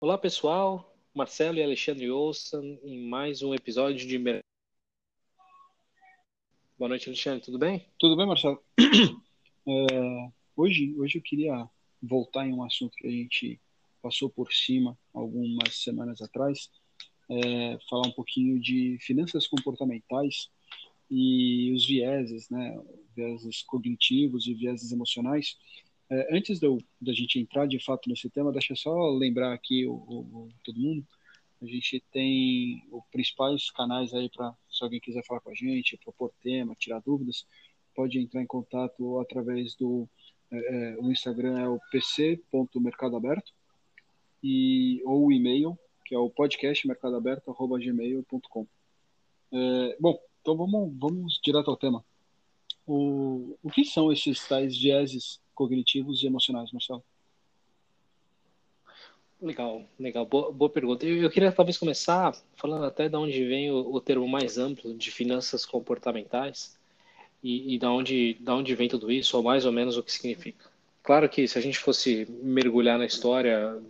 Olá, 0.00 0.16
pessoal. 0.16 0.96
Marcelo 1.12 1.58
e 1.58 1.62
Alexandre 1.62 2.08
Olson 2.08 2.78
em 2.84 3.08
mais 3.08 3.42
um 3.42 3.52
episódio 3.52 4.06
de. 4.06 4.16
Boa 6.78 6.88
noite, 6.88 7.08
Alexandre. 7.08 7.44
Tudo 7.44 7.58
bem? 7.58 7.84
Tudo 7.98 8.16
bem, 8.16 8.24
Marcelo? 8.26 8.62
É, 9.70 10.30
hoje, 10.56 10.94
hoje 10.96 11.18
eu 11.18 11.22
queria 11.22 11.68
voltar 12.02 12.46
em 12.46 12.54
um 12.54 12.62
assunto 12.62 12.96
que 12.96 13.06
a 13.06 13.10
gente 13.10 13.60
passou 14.00 14.30
por 14.30 14.50
cima 14.50 14.96
algumas 15.12 15.74
semanas 15.82 16.22
atrás, 16.22 16.70
é, 17.28 17.76
falar 17.90 18.06
um 18.06 18.12
pouquinho 18.12 18.58
de 18.58 18.96
finanças 19.02 19.46
comportamentais 19.46 20.48
e 21.10 21.70
os 21.74 21.86
vieses, 21.86 22.48
né, 22.48 22.80
vieses 23.14 23.60
cognitivos 23.60 24.46
e 24.46 24.54
vieses 24.54 24.90
emocionais. 24.90 25.58
É, 26.10 26.36
antes 26.36 26.58
da 26.58 27.12
gente 27.12 27.38
entrar 27.38 27.66
de 27.66 27.78
fato 27.78 28.08
nesse 28.08 28.30
tema, 28.30 28.50
deixa 28.50 28.72
eu 28.72 28.76
só 28.76 29.10
lembrar 29.10 29.52
aqui 29.52 29.86
o, 29.86 29.92
o, 29.92 30.48
todo 30.64 30.80
mundo, 30.80 31.06
a 31.60 31.66
gente 31.66 32.02
tem 32.12 32.86
os 32.90 33.04
principais 33.10 33.70
canais 33.70 34.14
aí 34.14 34.30
para 34.30 34.54
se 34.70 34.82
alguém 34.82 35.00
quiser 35.00 35.22
falar 35.24 35.40
com 35.40 35.50
a 35.50 35.54
gente, 35.54 35.98
propor 35.98 36.32
tema, 36.42 36.74
tirar 36.78 37.00
dúvidas, 37.00 37.46
pode 37.94 38.18
entrar 38.18 38.40
em 38.40 38.46
contato 38.46 39.18
através 39.18 39.74
do 39.74 40.08
é, 40.50 40.56
é 40.56 40.96
o 40.98 41.10
Instagram 41.10 41.58
é 41.58 41.68
o 41.68 41.78
pc.mercadoaberto 41.90 43.52
e 44.42 45.02
ou 45.04 45.26
o 45.26 45.32
e-mail 45.32 45.78
que 46.06 46.14
é 46.14 46.18
o 46.18 46.30
podcastmercadoaberto@gmail.com. 46.30 48.66
É, 49.52 49.96
bom, 50.00 50.18
então 50.40 50.56
vamos 50.56 50.90
vamos 50.96 51.38
direto 51.44 51.70
ao 51.70 51.76
tema. 51.76 52.02
O, 52.86 53.58
o 53.62 53.70
que 53.70 53.84
são 53.84 54.10
esses 54.10 54.48
tais 54.48 54.74
vieses 54.78 55.38
cognitivos 55.58 56.22
e 56.22 56.26
emocionais, 56.26 56.70
Marcelo? 56.70 57.02
Legal, 59.42 59.84
legal, 59.98 60.24
boa, 60.24 60.52
boa 60.52 60.70
pergunta. 60.70 61.04
Eu, 61.04 61.16
eu, 61.16 61.30
queria 61.30 61.50
talvez 61.50 61.76
começar 61.76 62.32
falando 62.54 62.84
até 62.84 63.08
de 63.08 63.16
onde 63.16 63.44
vem 63.44 63.70
o, 63.72 63.92
o 63.92 64.00
termo 64.00 64.28
mais 64.28 64.56
amplo 64.56 64.94
de 64.94 65.10
finanças 65.10 65.66
comportamentais 65.66 66.76
e, 67.42 67.74
e 67.74 67.78
da 67.78 67.90
onde, 67.90 68.36
onde 68.46 68.74
vem 68.76 68.88
tudo 68.88 69.10
isso, 69.10 69.36
ou 69.36 69.42
mais 69.42 69.66
ou 69.66 69.72
menos 69.72 69.96
o 69.96 70.02
que 70.02 70.12
significa. 70.12 70.64
Claro 71.02 71.28
que 71.28 71.46
se 71.48 71.58
a 71.58 71.60
gente 71.60 71.78
fosse 71.78 72.26
mergulhar 72.42 72.98
na 72.98 73.06
história, 73.06 73.80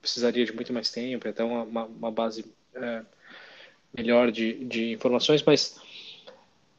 precisaria 0.00 0.44
de 0.44 0.52
muito 0.52 0.72
mais 0.72 0.90
tempo, 0.90 1.26
até 1.26 1.42
uma, 1.42 1.62
uma, 1.62 1.84
uma 1.84 2.10
base 2.10 2.44
é, 2.74 3.02
melhor 3.96 4.30
de, 4.30 4.64
de 4.64 4.92
informações, 4.92 5.42
mas 5.42 5.78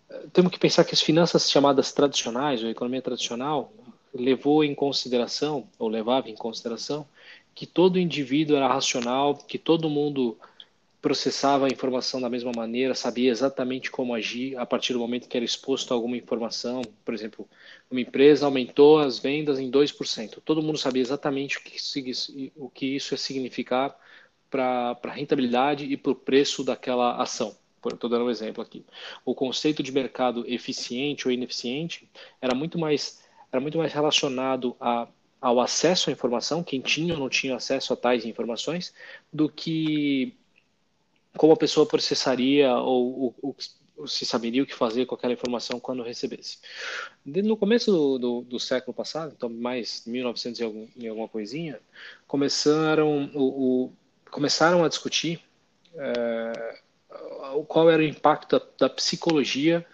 é, 0.09 0.27
temos 0.33 0.51
que 0.51 0.59
pensar 0.59 0.83
que 0.83 0.93
as 0.93 1.01
finanças 1.01 1.49
chamadas 1.49 1.91
tradicionais, 1.93 2.63
ou 2.63 2.69
economia 2.69 3.01
tradicional, 3.01 3.71
levou 4.15 4.63
em 4.63 4.73
consideração, 4.73 5.67
ou 5.77 5.87
levava 5.87 6.29
em 6.29 6.35
consideração, 6.35 7.07
que 7.53 7.65
todo 7.65 7.99
indivíduo 7.99 8.55
era 8.55 8.67
racional, 8.67 9.35
que 9.35 9.57
todo 9.57 9.89
mundo 9.89 10.37
processava 11.01 11.67
a 11.67 11.69
informação 11.69 12.19
da 12.19 12.29
mesma 12.29 12.51
maneira, 12.55 12.95
sabia 12.95 13.29
exatamente 13.29 13.91
como 13.91 14.15
agir 14.15 14.57
a 14.57 14.65
partir 14.65 14.93
do 14.93 14.99
momento 14.99 15.27
que 15.27 15.37
era 15.37 15.45
exposto 15.45 15.91
a 15.91 15.95
alguma 15.95 16.17
informação. 16.17 16.81
Por 17.03 17.13
exemplo, 17.13 17.47
uma 17.91 18.01
empresa 18.01 18.47
aumentou 18.47 18.97
as 18.97 19.19
vendas 19.19 19.59
em 19.59 19.69
2%. 19.69 20.39
Todo 20.43 20.63
mundo 20.63 20.79
sabia 20.79 21.03
exatamente 21.03 21.59
o 21.59 21.61
que, 21.61 22.51
o 22.55 22.69
que 22.69 22.95
isso 22.95 23.13
ia 23.13 23.17
significar 23.19 23.95
para 24.49 24.97
a 25.03 25.11
rentabilidade 25.11 25.85
e 25.85 25.95
para 25.95 26.11
o 26.11 26.15
preço 26.15 26.63
daquela 26.63 27.21
ação. 27.21 27.55
Estou 27.85 28.09
dando 28.09 28.25
um 28.25 28.31
exemplo 28.31 28.63
aqui. 28.63 28.83
O 29.23 29.35
conceito 29.35 29.83
de 29.83 29.91
mercado 29.91 30.43
eficiente 30.47 31.27
ou 31.27 31.31
ineficiente 31.31 32.09
era 32.41 32.55
muito 32.55 32.79
mais 32.79 33.23
era 33.55 33.61
muito 33.61 33.77
mais 33.77 33.93
relacionado 33.93 34.75
a, 34.79 35.07
ao 35.39 35.59
acesso 35.61 36.09
à 36.09 36.13
informação, 36.13 36.63
quem 36.63 36.81
tinha 36.81 37.13
ou 37.13 37.19
não 37.19 37.29
tinha 37.29 37.55
acesso 37.55 37.93
a 37.93 37.95
tais 37.95 38.25
informações, 38.25 38.93
do 39.31 39.49
que 39.49 40.35
como 41.37 41.53
a 41.53 41.57
pessoa 41.57 41.85
processaria 41.85 42.73
ou, 42.75 43.35
ou, 43.41 43.55
ou, 43.97 44.07
se 44.07 44.25
saberia 44.25 44.63
o 44.63 44.65
que 44.65 44.75
fazer 44.75 45.05
com 45.05 45.15
aquela 45.15 45.33
informação 45.33 45.79
quando 45.79 46.03
recebesse. 46.03 46.59
No 47.25 47.55
começo 47.55 47.91
do, 47.91 48.19
do, 48.19 48.41
do 48.41 48.59
século 48.59 48.93
passado, 48.93 49.33
então 49.35 49.49
mais 49.49 50.03
1900 50.05 50.59
e, 50.59 50.63
algum, 50.63 50.87
e 50.97 51.07
alguma 51.07 51.29
coisinha, 51.29 51.79
começaram, 52.27 53.31
o, 53.33 53.91
começaram 54.29 54.83
a 54.83 54.89
discutir 54.89 55.41
é, 55.95 56.79
qual 57.67 57.89
era 57.89 58.01
o 58.01 58.05
impacto 58.05 58.59
da, 58.59 58.65
da 58.79 58.89
psicologia 58.89 59.85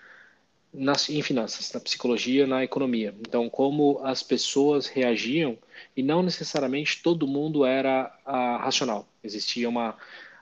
nas, 0.73 1.09
em 1.09 1.21
finanças, 1.21 1.71
na 1.73 1.79
psicologia, 1.79 2.47
na 2.47 2.63
economia. 2.63 3.13
Então, 3.19 3.49
como 3.49 3.99
as 4.03 4.23
pessoas 4.23 4.87
reagiam 4.87 5.57
e 5.95 6.01
não 6.01 6.23
necessariamente 6.23 7.01
todo 7.01 7.27
mundo 7.27 7.65
era 7.65 8.15
a, 8.25 8.57
racional. 8.57 9.07
Existia 9.23 9.67
uma, 9.67 9.97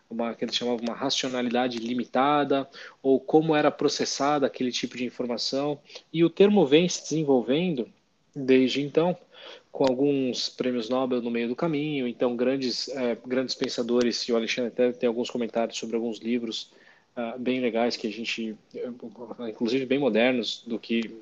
uma 0.09 0.35
que 0.35 0.45
eles 0.45 0.56
chamavam 0.56 0.81
uma 0.81 0.95
racionalidade 0.95 1.79
limitada 1.79 2.69
ou 3.01 3.19
como 3.19 3.56
era 3.56 3.72
processada 3.72 4.45
aquele 4.45 4.72
tipo 4.72 4.97
de 4.97 5.06
informação. 5.06 5.79
E 6.13 6.23
o 6.23 6.29
termo 6.29 6.66
vem 6.66 6.88
se 6.88 7.01
desenvolvendo 7.01 7.88
desde 8.35 8.81
então 8.81 9.18
com 9.72 9.84
alguns 9.85 10.50
prêmios 10.50 10.89
Nobel 10.89 11.22
no 11.22 11.31
meio 11.31 11.47
do 11.47 11.56
caminho. 11.56 12.07
Então, 12.07 12.35
grandes, 12.35 12.88
é, 12.89 13.18
grandes 13.25 13.56
pensadores, 13.56 14.22
e 14.28 14.31
o 14.31 14.35
Alexandre 14.35 14.72
até 14.72 14.91
tem 14.91 15.07
alguns 15.07 15.29
comentários 15.29 15.78
sobre 15.78 15.95
alguns 15.95 16.19
livros 16.19 16.72
uh, 17.15 17.39
bem 17.39 17.59
legais 17.59 17.95
que 17.95 18.07
a 18.07 18.11
gente, 18.11 18.55
inclusive 19.49 19.85
bem 19.85 19.99
modernos 19.99 20.63
do 20.65 20.79
que 20.79 21.19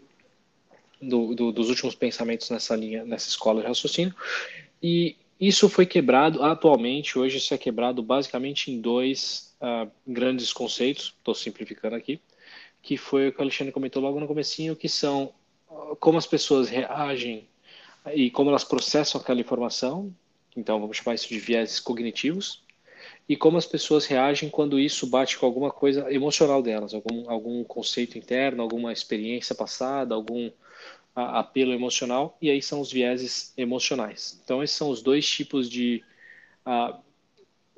do, 1.01 1.35
do, 1.35 1.51
dos 1.51 1.69
últimos 1.69 1.95
pensamentos 1.95 2.49
nessa 2.49 2.75
linha, 2.75 3.05
nessa 3.05 3.29
escola 3.29 3.61
de 3.61 3.67
raciocínio. 3.67 4.13
E 4.81 5.15
isso 5.39 5.69
foi 5.69 5.85
quebrado 5.85 6.43
atualmente. 6.43 7.17
Hoje 7.17 7.37
isso 7.37 7.53
é 7.53 7.57
quebrado 7.57 8.01
basicamente 8.01 8.71
em 8.71 8.81
dois 8.81 9.55
uh, 9.61 9.89
grandes 10.05 10.51
conceitos. 10.51 11.15
Estou 11.17 11.35
simplificando 11.35 11.95
aqui, 11.95 12.19
que 12.81 12.97
foi 12.97 13.27
o 13.27 13.31
que 13.31 13.39
o 13.39 13.41
Alexandre 13.41 13.71
comentou 13.71 14.01
logo 14.01 14.19
no 14.19 14.27
comecinho, 14.27 14.75
que 14.75 14.89
são 14.89 15.33
uh, 15.69 15.95
como 15.97 16.17
as 16.17 16.25
pessoas 16.25 16.69
reagem 16.69 17.47
e 18.13 18.31
como 18.31 18.49
elas 18.49 18.63
processam 18.63 19.21
aquela 19.21 19.39
informação. 19.39 20.13
Então 20.55 20.79
vamos 20.79 20.97
chamar 20.97 21.15
isso 21.15 21.29
de 21.29 21.39
viés 21.39 21.79
cognitivos 21.79 22.65
e 23.29 23.35
como 23.35 23.57
as 23.57 23.65
pessoas 23.65 24.05
reagem 24.05 24.49
quando 24.49 24.79
isso 24.79 25.05
bate 25.05 25.37
com 25.37 25.45
alguma 25.45 25.69
coisa 25.69 26.11
emocional 26.11 26.61
delas, 26.61 26.93
algum, 26.93 27.29
algum 27.29 27.63
conceito 27.63 28.17
interno, 28.17 28.63
alguma 28.63 28.93
experiência 28.93 29.53
passada, 29.53 30.15
algum 30.15 30.49
a, 31.13 31.39
apelo 31.39 31.73
emocional, 31.73 32.37
e 32.41 32.49
aí 32.49 32.61
são 32.61 32.79
os 32.79 32.91
vieses 32.91 33.53
emocionais. 33.57 34.39
Então, 34.43 34.63
esses 34.63 34.77
são 34.77 34.89
os 34.89 35.01
dois 35.01 35.29
tipos 35.29 35.69
de 35.69 36.01
a, 36.65 36.97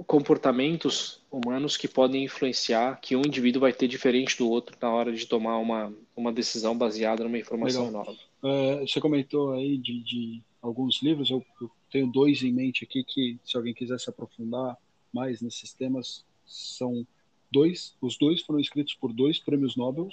comportamentos 0.06 1.22
humanos 1.32 1.76
que 1.76 1.88
podem 1.88 2.24
influenciar 2.24 3.00
que 3.02 3.16
um 3.16 3.22
indivíduo 3.26 3.62
vai 3.62 3.74
ter 3.74 3.88
diferente 3.88 4.38
do 4.38 4.50
outro 4.50 4.78
na 4.82 4.92
hora 4.92 5.12
de 5.12 5.26
tomar 5.26 5.58
uma, 5.58 5.94
uma 6.16 6.32
decisão 6.32 6.78
baseada 6.78 7.24
numa 7.24 7.38
informação 7.38 7.86
Legal. 7.86 8.06
nova. 8.06 8.18
É, 8.44 8.82
você 8.82 9.02
comentou 9.02 9.54
aí 9.54 9.78
de, 9.78 10.04
de 10.04 10.42
alguns 10.62 11.02
livros, 11.02 11.30
eu, 11.30 11.44
eu 11.60 11.70
tenho 11.92 12.08
dois 12.08 12.44
em 12.44 12.54
mente 12.54 12.84
aqui 12.84 13.04
que, 13.04 13.40
se 13.44 13.58
alguém 13.58 13.74
quiser 13.74 14.00
se 14.00 14.10
aprofundar, 14.10 14.78
mais 15.14 15.42
nesses 15.42 15.74
temas 15.74 16.26
são 16.46 17.06
dois, 17.52 17.96
os 18.02 18.18
dois 18.18 18.42
foram 18.42 18.60
escritos 18.60 18.94
por 18.94 19.14
dois 19.14 19.40
prêmios 19.40 19.76
Nobel 19.76 20.10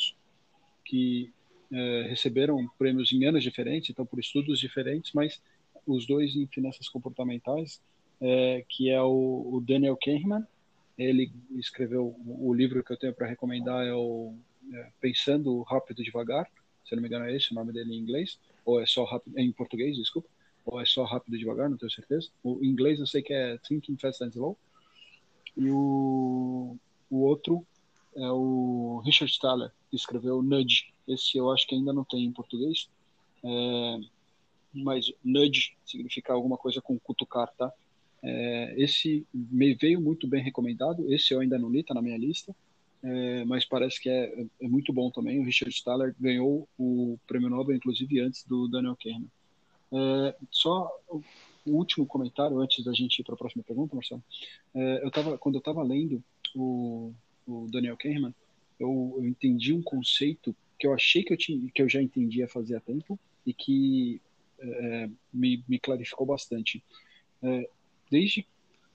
que 0.84 1.32
é, 1.72 2.06
receberam 2.08 2.68
prêmios 2.78 3.12
em 3.12 3.24
anos 3.24 3.42
diferentes, 3.42 3.90
então 3.90 4.06
por 4.06 4.18
estudos 4.20 4.60
diferentes, 4.60 5.12
mas 5.12 5.42
os 5.86 6.06
dois 6.06 6.34
em 6.36 6.46
finanças 6.46 6.88
comportamentais, 6.88 7.80
é, 8.20 8.64
que 8.68 8.90
é 8.90 9.00
o, 9.02 9.50
o, 9.52 9.60
Daniel 9.60 9.96
Kahneman, 9.96 10.46
ele 10.96 11.30
escreveu 11.56 12.16
o, 12.24 12.54
livro 12.54 12.82
que 12.82 12.92
eu 12.92 12.96
tenho 12.96 13.12
para 13.12 13.26
recomendar 13.26 13.84
é 13.84 13.92
o 13.92 14.34
é, 14.72 14.88
Pensando 15.00 15.60
Rápido 15.62 16.02
Devagar, 16.02 16.48
se 16.84 16.94
não 16.94 17.02
me 17.02 17.08
engano 17.08 17.26
é 17.26 17.36
esse 17.36 17.52
o 17.52 17.54
nome 17.54 17.72
dele 17.72 17.94
em 17.94 17.98
inglês, 17.98 18.38
ou 18.64 18.80
é 18.80 18.86
só 18.86 19.04
rápido, 19.04 19.38
em 19.38 19.50
português, 19.52 19.96
desculpa, 19.96 20.28
ou 20.64 20.80
é 20.80 20.84
só 20.84 21.04
Rápido 21.04 21.36
Devagar, 21.36 21.68
não 21.68 21.76
tenho 21.76 21.90
certeza. 21.90 22.28
O 22.42 22.64
inglês 22.64 22.98
eu 22.98 23.06
sei 23.06 23.22
que 23.22 23.32
é 23.32 23.58
Thinking 23.58 23.96
Fast 23.96 24.22
and 24.24 24.28
Slow, 24.28 24.56
e 25.56 25.70
o, 25.70 26.76
o 27.10 27.22
outro 27.22 27.66
é 28.14 28.30
o 28.30 29.02
Richard 29.04 29.38
Thaler, 29.38 29.72
que 29.90 29.96
escreveu 29.96 30.42
Nudge. 30.42 30.92
Esse 31.06 31.38
eu 31.38 31.50
acho 31.50 31.66
que 31.66 31.74
ainda 31.74 31.92
não 31.92 32.04
tem 32.04 32.24
em 32.24 32.32
português, 32.32 32.88
é, 33.44 34.00
mas 34.72 35.12
Nudge 35.24 35.76
significa 35.84 36.32
alguma 36.32 36.56
coisa 36.56 36.80
com 36.80 36.98
cutucar, 36.98 37.52
tá? 37.56 37.72
É, 38.22 38.74
esse 38.76 39.26
me 39.32 39.74
veio 39.74 40.00
muito 40.00 40.26
bem 40.26 40.42
recomendado, 40.42 41.12
esse 41.12 41.32
eu 41.32 41.40
ainda 41.40 41.58
não 41.58 41.70
li, 41.70 41.82
tá 41.82 41.94
na 41.94 42.02
minha 42.02 42.18
lista, 42.18 42.54
é, 43.02 43.44
mas 43.44 43.64
parece 43.64 44.00
que 44.00 44.08
é, 44.08 44.46
é, 44.60 44.68
muito 44.68 44.92
bom 44.92 45.10
também. 45.10 45.38
O 45.38 45.44
Richard 45.44 45.84
Thaler 45.84 46.14
ganhou 46.18 46.68
o 46.78 47.18
prêmio 47.26 47.48
Nobel, 47.48 47.76
inclusive, 47.76 48.20
antes 48.20 48.42
do 48.44 48.66
Daniel 48.68 48.96
Kahneman. 48.96 49.30
É, 49.92 50.34
só 50.50 50.90
o 51.66 51.76
último 51.76 52.06
comentário 52.06 52.58
antes 52.60 52.84
da 52.84 52.92
gente 52.92 53.18
ir 53.18 53.24
para 53.24 53.34
a 53.34 53.38
próxima 53.38 53.62
pergunta, 53.62 53.94
Marcelo. 53.94 54.22
É, 54.74 55.04
eu 55.04 55.10
tava, 55.10 55.36
quando 55.36 55.56
eu 55.56 55.58
estava 55.58 55.82
lendo 55.82 56.22
o, 56.54 57.12
o, 57.46 57.66
Daniel 57.70 57.96
Kahneman, 57.96 58.34
eu, 58.78 59.14
eu, 59.16 59.26
entendi 59.26 59.72
um 59.72 59.82
conceito 59.82 60.54
que 60.78 60.86
eu 60.86 60.94
achei 60.94 61.22
que 61.22 61.32
eu, 61.32 61.36
tinha, 61.36 61.70
que 61.70 61.82
eu 61.82 61.88
já 61.88 62.00
entendia 62.00 62.48
fazia 62.48 62.80
tempo 62.80 63.18
e 63.44 63.52
que 63.52 64.20
é, 64.58 65.10
me, 65.32 65.62
me, 65.68 65.78
clarificou 65.78 66.26
bastante. 66.26 66.82
É, 67.42 67.68
desde 68.10 68.46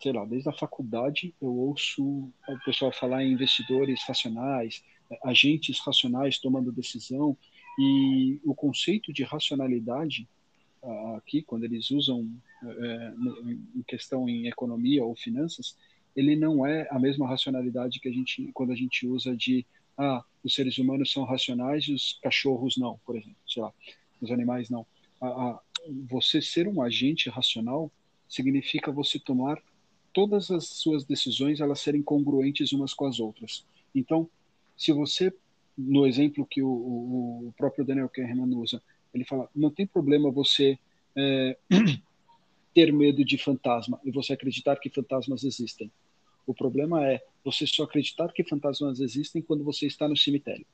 sei 0.02 0.14
lá, 0.14 0.26
desde 0.26 0.50
a 0.50 0.54
faculdade 0.54 1.34
eu 1.40 1.56
ouço 1.56 2.04
o 2.04 2.60
pessoal 2.66 2.92
falar 2.92 3.24
em 3.24 3.34
investidores 3.34 4.02
racionais, 4.08 4.84
agentes 5.24 5.80
racionais 5.80 6.40
tomando 6.40 6.72
decisão, 6.72 7.38
e 7.78 8.40
o 8.44 8.54
conceito 8.54 9.14
de 9.14 9.24
racionalidade 9.24 10.28
aqui, 11.18 11.42
quando 11.42 11.64
eles 11.64 11.92
usam 11.92 12.30
é, 12.64 13.14
em 13.76 13.84
questão 13.88 14.28
em 14.28 14.48
economia 14.48 15.04
ou 15.04 15.16
finanças, 15.16 15.78
ele 16.16 16.36
não 16.36 16.66
é 16.66 16.88
a 16.90 17.00
mesma 17.00 17.28
racionalidade 17.28 18.00
que 18.00 18.10
a 18.10 18.12
gente 18.12 18.50
quando 18.54 18.72
a 18.72 18.76
gente 18.76 19.08
usa 19.08 19.36
de 19.36 19.66
ah, 19.98 20.24
os 20.44 20.56
seres 20.56 20.78
humanos 20.78 21.12
são 21.12 21.24
racionais 21.24 21.86
e 21.86 21.94
os 21.94 22.20
cachorros 22.22 22.78
não, 22.78 23.00
por 23.06 23.16
exemplo, 23.16 23.38
sei 23.48 23.62
lá, 23.62 23.72
os 24.20 24.32
animais 24.32 24.70
não. 24.70 24.86
A, 25.22 25.28
a, 25.28 25.60
você 26.10 26.42
ser 26.42 26.68
um 26.68 26.82
agente 26.82 27.30
racional 27.30 27.92
significa 28.28 28.92
você 28.92 29.20
tomar 29.20 29.62
todas 30.14 30.52
as 30.52 30.66
suas 30.66 31.04
decisões 31.06 31.60
elas 31.60 31.80
serem 31.80 32.02
congruentes 32.02 32.72
umas 32.72 32.94
com 32.94 33.06
as 33.06 33.20
outras. 33.20 33.66
Então, 33.94 34.30
se 34.78 34.92
você, 34.92 35.34
no 35.78 36.06
exemplo 36.06 36.46
que 36.46 36.62
o, 36.62 36.70
o 36.70 37.54
próprio 37.58 37.86
Daniel 37.86 38.10
Kahneman 38.10 38.58
usa, 38.58 38.82
ele 39.14 39.26
fala, 39.26 39.50
não 39.56 39.70
tem 39.70 39.86
problema 39.86 40.32
você 40.32 40.78
é, 41.16 41.58
ter 42.74 42.92
medo 42.94 43.24
de 43.24 43.38
fantasma 43.38 44.00
e 44.04 44.12
você 44.12 44.34
acreditar 44.34 44.78
que 44.78 44.90
fantasmas 44.90 45.44
existem. 45.44 45.92
O 46.46 46.54
problema 46.54 47.06
é 47.06 47.22
você 47.44 47.68
só 47.68 47.84
acreditar 47.84 48.32
que 48.32 48.44
fantasmas 48.44 49.00
existem 49.00 49.42
quando 49.42 49.64
você 49.64 49.86
está 49.86 50.08
no 50.08 50.18
cemitério. 50.18 50.66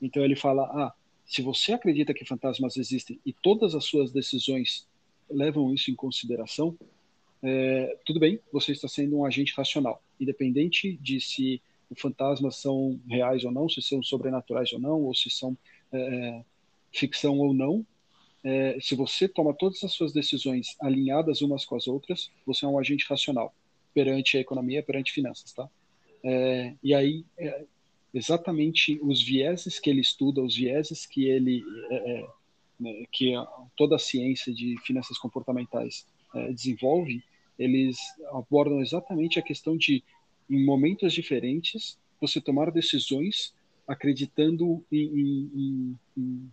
Então 0.00 0.22
ele 0.24 0.36
fala, 0.36 0.64
ah, 0.64 0.94
se 1.24 1.40
você 1.42 1.72
acredita 1.72 2.12
que 2.12 2.24
fantasmas 2.24 2.76
existem 2.76 3.18
e 3.24 3.32
todas 3.32 3.74
as 3.74 3.84
suas 3.84 4.12
decisões 4.12 4.86
levam 5.30 5.72
isso 5.72 5.90
em 5.90 5.94
consideração, 5.94 6.76
é, 7.42 7.98
tudo 8.04 8.20
bem, 8.20 8.40
você 8.52 8.72
está 8.72 8.88
sendo 8.88 9.18
um 9.18 9.24
agente 9.24 9.54
racional, 9.54 10.02
independente 10.20 10.96
de 10.96 11.20
se 11.20 11.60
os 11.90 12.00
fantasmas 12.00 12.56
são 12.56 13.00
reais 13.08 13.44
ou 13.44 13.52
não, 13.52 13.68
se 13.68 13.80
são 13.82 14.02
sobrenaturais 14.02 14.72
ou 14.72 14.80
não, 14.80 15.00
ou 15.02 15.14
se 15.14 15.30
são 15.30 15.56
é, 15.92 16.44
ficção 16.94 17.38
ou 17.38 17.52
não. 17.52 17.84
É, 18.42 18.78
se 18.80 18.94
você 18.94 19.26
toma 19.26 19.54
todas 19.54 19.82
as 19.82 19.92
suas 19.92 20.12
decisões 20.12 20.76
alinhadas 20.80 21.40
umas 21.42 21.64
com 21.64 21.76
as 21.76 21.88
outras, 21.88 22.30
você 22.46 22.64
é 22.64 22.68
um 22.68 22.78
agente 22.78 23.06
racional 23.08 23.54
perante 23.92 24.36
a 24.36 24.40
economia, 24.40 24.82
perante 24.82 25.12
finanças, 25.12 25.52
tá? 25.52 25.68
É, 26.22 26.74
e 26.82 26.94
aí, 26.94 27.24
é, 27.38 27.64
exatamente 28.12 28.98
os 29.02 29.22
vieses 29.22 29.78
que 29.78 29.90
ele 29.90 30.00
estuda, 30.00 30.42
os 30.42 30.56
vieses 30.56 31.06
que 31.06 31.26
ele, 31.26 31.62
é, 31.90 32.26
né, 32.80 33.04
que 33.10 33.32
toda 33.76 33.96
a 33.96 33.98
ciência 33.98 34.52
de 34.52 34.76
finanças 34.84 35.18
comportamentais 35.18 36.06
desenvolve, 36.50 37.22
eles 37.56 37.96
abordam 38.32 38.80
exatamente 38.80 39.38
a 39.38 39.42
questão 39.42 39.76
de, 39.76 40.02
em 40.50 40.64
momentos 40.64 41.12
diferentes, 41.12 41.96
você 42.20 42.40
tomar 42.40 42.72
decisões 42.72 43.54
acreditando 43.86 44.84
em, 44.90 45.06
em, 45.06 45.50
em, 45.54 45.98
em 46.16 46.50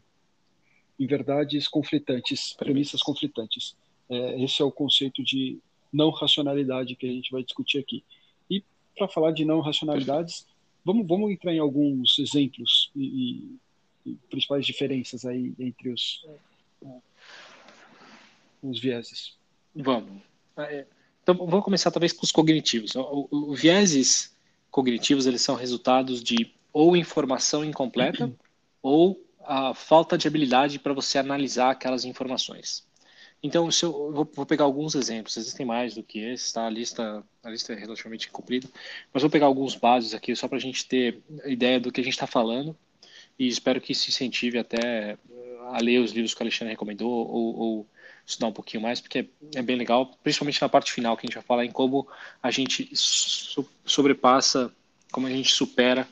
verdades 1.07 1.67
conflitantes, 1.67 2.53
premissas 2.53 3.01
conflitantes. 3.01 3.75
É, 4.09 4.43
esse 4.43 4.61
é 4.61 4.65
o 4.65 4.71
conceito 4.71 5.23
de 5.23 5.59
não 5.91 6.09
racionalidade 6.09 6.95
que 6.95 7.05
a 7.05 7.11
gente 7.11 7.31
vai 7.31 7.43
discutir 7.43 7.79
aqui. 7.79 8.03
E 8.49 8.63
para 8.97 9.07
falar 9.07 9.31
de 9.31 9.45
não 9.45 9.59
racionalidades, 9.59 10.45
vamos, 10.85 11.07
vamos 11.07 11.31
entrar 11.31 11.53
em 11.53 11.59
alguns 11.59 12.19
exemplos 12.19 12.91
e, 12.95 13.03
e, 14.05 14.11
e 14.11 14.15
principais 14.29 14.65
diferenças 14.65 15.25
aí 15.25 15.53
entre 15.59 15.89
os, 15.89 16.25
os 18.61 18.79
vieses. 18.79 19.35
Vamos. 19.75 20.21
Ah, 20.55 20.63
é. 20.63 20.85
Então, 21.23 21.35
vou 21.35 21.61
começar 21.61 21.91
talvez 21.91 22.13
com 22.13 22.25
os 22.25 22.31
cognitivos. 22.31 22.93
Os 22.95 23.59
vieses 23.59 24.35
cognitivos, 24.69 25.25
eles 25.25 25.41
são 25.41 25.55
resultados 25.55 26.23
de 26.23 26.51
ou 26.73 26.95
informação 26.95 27.63
incompleta 27.63 28.33
ou 28.81 29.21
a 29.45 29.73
falta 29.73 30.17
de 30.17 30.27
habilidade 30.27 30.79
para 30.79 30.93
você 30.93 31.17
analisar 31.17 31.71
aquelas 31.71 32.05
informações. 32.05 32.85
Então, 33.43 33.71
se 33.71 33.83
eu 33.83 34.11
vou, 34.11 34.29
vou, 34.35 34.45
pegar 34.45 34.65
alguns 34.65 34.93
exemplos, 34.93 35.35
existem 35.35 35.65
mais 35.65 35.95
do 35.95 36.03
que 36.03 36.19
esse, 36.19 36.53
tá? 36.53 36.67
A 36.67 36.69
lista, 36.69 37.23
a 37.43 37.49
lista 37.49 37.73
é 37.73 37.75
relativamente 37.75 38.29
comprida, 38.29 38.67
mas 39.11 39.23
vou 39.23 39.31
pegar 39.31 39.47
alguns 39.47 39.75
bases 39.75 40.13
aqui 40.13 40.35
só 40.35 40.47
para 40.47 40.57
a 40.57 40.61
gente 40.61 40.87
ter 40.87 41.21
ideia 41.45 41.79
do 41.79 41.91
que 41.91 42.01
a 42.01 42.03
gente 42.03 42.13
está 42.13 42.27
falando 42.27 42.77
e 43.39 43.47
espero 43.47 43.81
que 43.81 43.93
isso 43.93 44.09
incentive 44.09 44.59
até 44.59 45.17
a 45.71 45.81
ler 45.81 45.99
os 45.99 46.11
livros 46.11 46.35
que 46.35 46.41
o 46.41 46.43
Alexandre 46.43 46.73
recomendou 46.73 47.09
ou, 47.09 47.55
ou 47.57 47.87
estudar 48.25 48.47
um 48.47 48.53
pouquinho 48.53 48.83
mais, 48.83 49.01
porque 49.01 49.27
é 49.55 49.61
bem 49.63 49.75
legal, 49.75 50.05
principalmente 50.23 50.61
na 50.61 50.69
parte 50.69 50.91
final, 50.91 51.17
que 51.17 51.25
a 51.25 51.27
gente 51.27 51.35
vai 51.35 51.43
falar 51.43 51.65
em 51.65 51.71
como 51.71 52.07
a 52.43 52.51
gente 52.51 52.91
sobrepassa, 53.83 54.71
como 55.11 55.25
a 55.25 55.31
gente 55.31 55.51
supera 55.51 56.07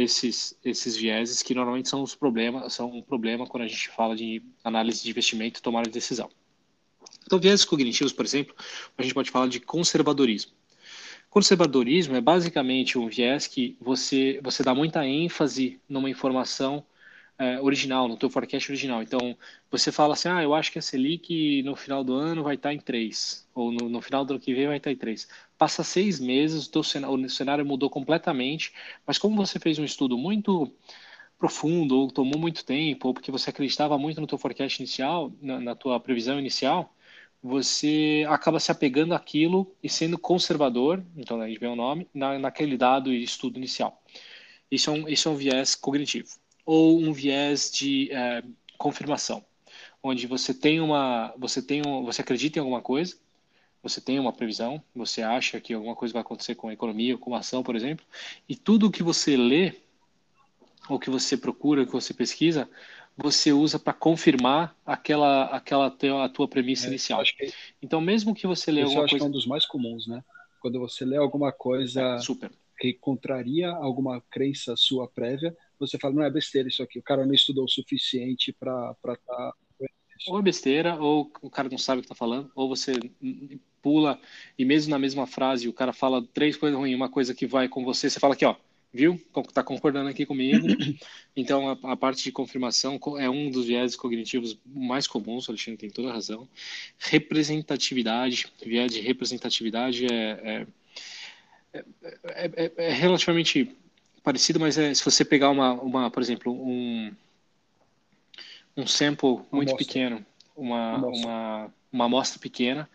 esses, 0.00 0.56
esses 0.64 0.96
vieses 0.96 1.42
que 1.42 1.54
normalmente 1.54 1.88
são 1.88 2.02
os 2.02 2.14
problemas, 2.14 2.72
são 2.72 2.90
um 2.90 3.02
problema 3.02 3.46
quando 3.46 3.64
a 3.64 3.68
gente 3.68 3.88
fala 3.88 4.16
de 4.16 4.42
análise 4.64 5.02
de 5.02 5.10
investimento 5.10 5.60
e 5.60 5.62
tomada 5.62 5.86
de 5.86 5.92
decisão. 5.92 6.28
Então, 7.24 7.38
vieses 7.38 7.64
cognitivos, 7.64 8.12
por 8.12 8.24
exemplo, 8.24 8.54
a 8.96 9.02
gente 9.02 9.14
pode 9.14 9.30
falar 9.30 9.48
de 9.48 9.60
conservadorismo. 9.60 10.52
Conservadorismo 11.28 12.16
é 12.16 12.20
basicamente 12.20 12.98
um 12.98 13.08
viés 13.08 13.46
que 13.46 13.76
você, 13.80 14.40
você 14.42 14.64
dá 14.64 14.74
muita 14.74 15.06
ênfase 15.06 15.80
numa 15.88 16.10
informação 16.10 16.84
é, 17.40 17.58
original, 17.60 18.06
no 18.06 18.18
teu 18.18 18.28
forecast 18.28 18.70
original. 18.70 19.02
Então, 19.02 19.34
você 19.70 19.90
fala 19.90 20.12
assim, 20.12 20.28
ah, 20.28 20.42
eu 20.42 20.54
acho 20.54 20.70
que 20.70 20.78
a 20.78 20.82
Selic 20.82 21.62
no 21.62 21.74
final 21.74 22.04
do 22.04 22.12
ano 22.12 22.42
vai 22.42 22.54
estar 22.56 22.74
em 22.74 22.78
3, 22.78 23.48
ou 23.54 23.72
no, 23.72 23.88
no 23.88 24.02
final 24.02 24.26
do 24.26 24.34
ano 24.34 24.40
que 24.40 24.52
vem 24.54 24.66
vai 24.66 24.76
estar 24.76 24.92
em 24.92 24.96
3. 24.96 25.26
Passa 25.56 25.82
seis 25.82 26.20
meses, 26.20 26.66
o, 26.66 26.70
teu 26.70 26.82
cenário, 26.82 27.16
o 27.16 27.30
cenário 27.30 27.64
mudou 27.64 27.88
completamente, 27.88 28.74
mas 29.06 29.16
como 29.18 29.36
você 29.36 29.58
fez 29.58 29.78
um 29.78 29.84
estudo 29.84 30.18
muito 30.18 30.70
profundo, 31.38 31.98
ou 31.98 32.10
tomou 32.10 32.38
muito 32.38 32.64
tempo, 32.64 33.08
ou 33.08 33.14
porque 33.14 33.30
você 33.30 33.50
acreditava 33.50 33.96
muito 33.98 34.20
no 34.20 34.26
teu 34.26 34.38
forecast 34.38 34.82
inicial, 34.82 35.32
na, 35.40 35.58
na 35.60 35.74
tua 35.74 35.98
previsão 35.98 36.38
inicial, 36.38 36.94
você 37.42 38.26
acaba 38.28 38.60
se 38.60 38.70
apegando 38.70 39.14
àquilo 39.14 39.74
e 39.82 39.88
sendo 39.88 40.18
conservador, 40.18 41.02
então 41.16 41.40
a 41.40 41.48
gente 41.48 41.58
vê 41.58 41.66
o 41.66 41.76
nome, 41.76 42.06
na, 42.14 42.38
naquele 42.38 42.76
dado 42.76 43.12
e 43.12 43.22
estudo 43.22 43.56
inicial. 43.58 44.02
Isso 44.70 44.90
é 44.90 44.92
um, 44.92 45.08
isso 45.08 45.28
é 45.28 45.32
um 45.32 45.36
viés 45.36 45.74
cognitivo 45.74 46.28
ou 46.64 47.00
um 47.00 47.12
viés 47.12 47.70
de 47.70 48.10
é, 48.12 48.42
confirmação, 48.78 49.44
onde 50.02 50.26
você 50.26 50.54
tem 50.54 50.80
uma, 50.80 51.34
você 51.36 51.60
tem 51.60 51.82
um, 51.86 52.04
você 52.04 52.22
acredita 52.22 52.58
em 52.58 52.60
alguma 52.60 52.80
coisa, 52.80 53.16
você 53.82 54.00
tem 54.00 54.18
uma 54.18 54.32
previsão, 54.32 54.82
você 54.94 55.22
acha 55.22 55.60
que 55.60 55.72
alguma 55.72 55.94
coisa 55.94 56.12
vai 56.12 56.22
acontecer 56.22 56.54
com 56.54 56.68
a 56.68 56.72
economia, 56.72 57.16
com 57.16 57.34
a 57.34 57.38
ação, 57.38 57.62
por 57.62 57.74
exemplo, 57.74 58.04
e 58.48 58.54
tudo 58.54 58.86
o 58.86 58.90
que 58.90 59.02
você 59.02 59.36
lê, 59.36 59.74
ou 60.88 60.98
que 60.98 61.10
você 61.10 61.36
procura, 61.36 61.86
que 61.86 61.92
você 61.92 62.12
pesquisa, 62.12 62.68
você 63.16 63.52
usa 63.52 63.78
para 63.78 63.92
confirmar 63.92 64.74
aquela, 64.84 65.44
aquela 65.44 65.86
a 66.24 66.28
tua 66.28 66.48
premissa 66.48 66.86
é, 66.86 66.88
inicial. 66.88 67.22
Que, 67.22 67.52
então, 67.82 68.00
mesmo 68.00 68.34
que 68.34 68.46
você 68.46 68.70
lê 68.70 68.82
alguma 68.82 69.02
coisa... 69.02 69.16
que 69.16 69.22
é 69.22 69.26
um 69.26 69.30
dos 69.30 69.46
mais 69.46 69.66
comuns, 69.66 70.06
né? 70.06 70.22
Quando 70.60 70.78
você 70.78 71.04
lê 71.04 71.16
alguma 71.16 71.52
coisa 71.52 72.02
é, 72.02 72.48
que 72.78 72.92
contraria 72.94 73.70
alguma 73.70 74.20
crença 74.30 74.76
sua 74.76 75.08
prévia, 75.08 75.56
você 75.80 75.98
fala, 75.98 76.14
não 76.14 76.22
é 76.22 76.30
besteira 76.30 76.68
isso 76.68 76.82
aqui, 76.82 76.98
o 76.98 77.02
cara 77.02 77.24
não 77.24 77.34
estudou 77.34 77.64
o 77.64 77.68
suficiente 77.68 78.52
para 78.52 78.94
estar. 79.02 79.16
Tá... 79.18 79.54
Ou 80.28 80.38
é 80.38 80.42
besteira, 80.42 80.96
ou 80.96 81.32
o 81.40 81.50
cara 81.50 81.68
não 81.70 81.78
sabe 81.78 82.00
o 82.00 82.02
que 82.02 82.06
está 82.06 82.14
falando, 82.14 82.50
ou 82.54 82.68
você 82.68 82.92
pula 83.80 84.20
e 84.58 84.64
mesmo 84.64 84.90
na 84.90 84.98
mesma 84.98 85.26
frase 85.26 85.66
o 85.66 85.72
cara 85.72 85.94
fala 85.94 86.22
três 86.34 86.56
coisas 86.56 86.78
ruins, 86.78 86.94
uma 86.94 87.08
coisa 87.08 87.34
que 87.34 87.46
vai 87.46 87.68
com 87.68 87.82
você, 87.82 88.10
você 88.10 88.20
fala 88.20 88.34
aqui, 88.34 88.44
ó, 88.44 88.54
viu? 88.92 89.20
Está 89.48 89.62
concordando 89.62 90.08
aqui 90.08 90.26
comigo. 90.26 90.66
Então, 91.36 91.70
a, 91.70 91.92
a, 91.92 91.96
parte 91.96 92.24
de 92.24 92.32
confirmação 92.32 92.98
é 93.16 93.30
um 93.30 93.50
dos 93.50 93.66
viés 93.66 93.94
cognitivos 93.94 94.58
mais 94.66 95.06
comuns, 95.06 95.46
o 95.46 95.52
Alexandre 95.52 95.78
tem 95.78 95.88
toda 95.88 96.10
a 96.10 96.12
razão. 96.12 96.46
Representatividade, 96.98 98.46
viés 98.66 98.92
de 98.92 99.00
representatividade 99.00 100.06
é, 100.06 100.66
é, 101.72 101.84
é, 102.24 102.50
é, 102.56 102.72
é 102.76 102.92
relativamente 102.92 103.74
parecido, 104.22 104.60
mas 104.60 104.78
é, 104.78 104.92
se 104.94 105.04
você 105.04 105.24
pegar 105.24 105.50
uma, 105.50 105.72
uma 105.72 106.10
por 106.10 106.22
exemplo, 106.22 106.52
um, 106.52 107.12
um 108.76 108.86
sample 108.86 109.40
muito 109.50 109.76
pequeno, 109.76 110.24
uma, 110.56 110.96
uma, 110.96 111.72
uma 111.92 112.04
amostra 112.04 112.38
pequena, 112.38 112.88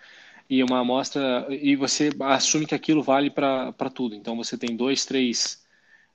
e 0.49 0.63
uma 0.63 0.79
amostra, 0.79 1.47
e 1.49 1.75
você 1.75 2.11
assume 2.19 2.65
que 2.67 2.75
aquilo 2.75 3.01
vale 3.01 3.29
para 3.29 3.89
tudo. 3.93 4.15
Então 4.15 4.35
você 4.35 4.57
tem 4.57 4.75
dois, 4.75 5.05
três 5.05 5.63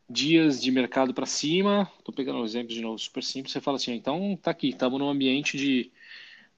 dias 0.09 0.61
de 0.61 0.71
mercado 0.71 1.15
para 1.15 1.27
cima, 1.27 1.91
estou 1.99 2.15
pegando 2.15 2.41
um 2.41 2.45
exemplo 2.45 2.75
de 2.75 2.81
novo 2.81 2.99
super 2.99 3.23
simples, 3.23 3.53
você 3.53 3.61
fala 3.61 3.77
assim, 3.77 3.95
então 3.95 4.39
tá 4.41 4.51
aqui, 4.51 4.71
estamos 4.71 4.99
num 4.99 5.09
ambiente 5.09 5.57
de, 5.57 5.91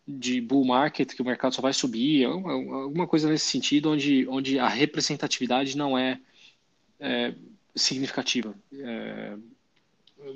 de 0.08 0.40
bull 0.40 0.64
market, 0.64 1.14
que 1.14 1.20
o 1.20 1.24
mercado 1.24 1.54
só 1.54 1.60
vai 1.60 1.72
subir, 1.72 2.24
alguma 2.24 3.06
coisa 3.06 3.28
nesse 3.28 3.46
sentido, 3.46 3.90
onde, 3.90 4.26
onde 4.28 4.58
a 4.58 4.68
representatividade 4.68 5.76
não 5.76 5.98
é, 5.98 6.18
é 6.98 7.34
significativa. 7.74 8.54
É, 8.72 9.36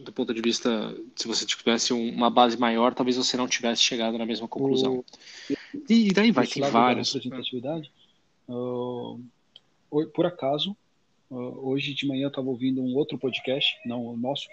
do 0.04 0.12
ponto 0.12 0.34
de 0.34 0.40
vista, 0.40 0.96
se 1.14 1.28
você 1.28 1.46
tivesse 1.46 1.92
uma 1.92 2.28
base 2.28 2.58
maior, 2.58 2.94
talvez 2.94 3.16
você 3.16 3.36
não 3.36 3.46
tivesse 3.46 3.82
chegado 3.82 4.18
na 4.18 4.26
mesma 4.26 4.48
conclusão. 4.48 4.98
O... 4.98 5.04
E 5.88 6.12
daí 6.12 6.32
vai, 6.32 6.46
tem 6.46 6.62
vários. 6.62 7.12
Representatividade, 7.12 7.92
uh, 8.48 9.20
por 10.12 10.26
acaso, 10.26 10.76
hoje 11.30 11.94
de 11.94 12.06
manhã 12.06 12.24
eu 12.24 12.28
estava 12.28 12.48
ouvindo 12.48 12.82
um 12.82 12.94
outro 12.96 13.18
podcast, 13.18 13.76
não 13.84 14.04
o 14.06 14.16
nosso, 14.16 14.48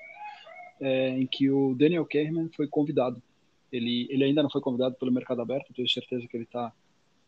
é, 0.79 1.09
em 1.09 1.25
que 1.25 1.49
o 1.49 1.73
Daniel 1.75 2.05
Kahneman 2.05 2.49
foi 2.55 2.67
convidado. 2.67 3.21
Ele, 3.71 4.07
ele 4.09 4.23
ainda 4.23 4.43
não 4.43 4.49
foi 4.49 4.61
convidado 4.61 4.95
pelo 4.95 5.11
Mercado 5.11 5.41
Aberto, 5.41 5.73
tenho 5.73 5.89
certeza 5.89 6.27
que 6.27 6.37
ele 6.37 6.43
está 6.43 6.71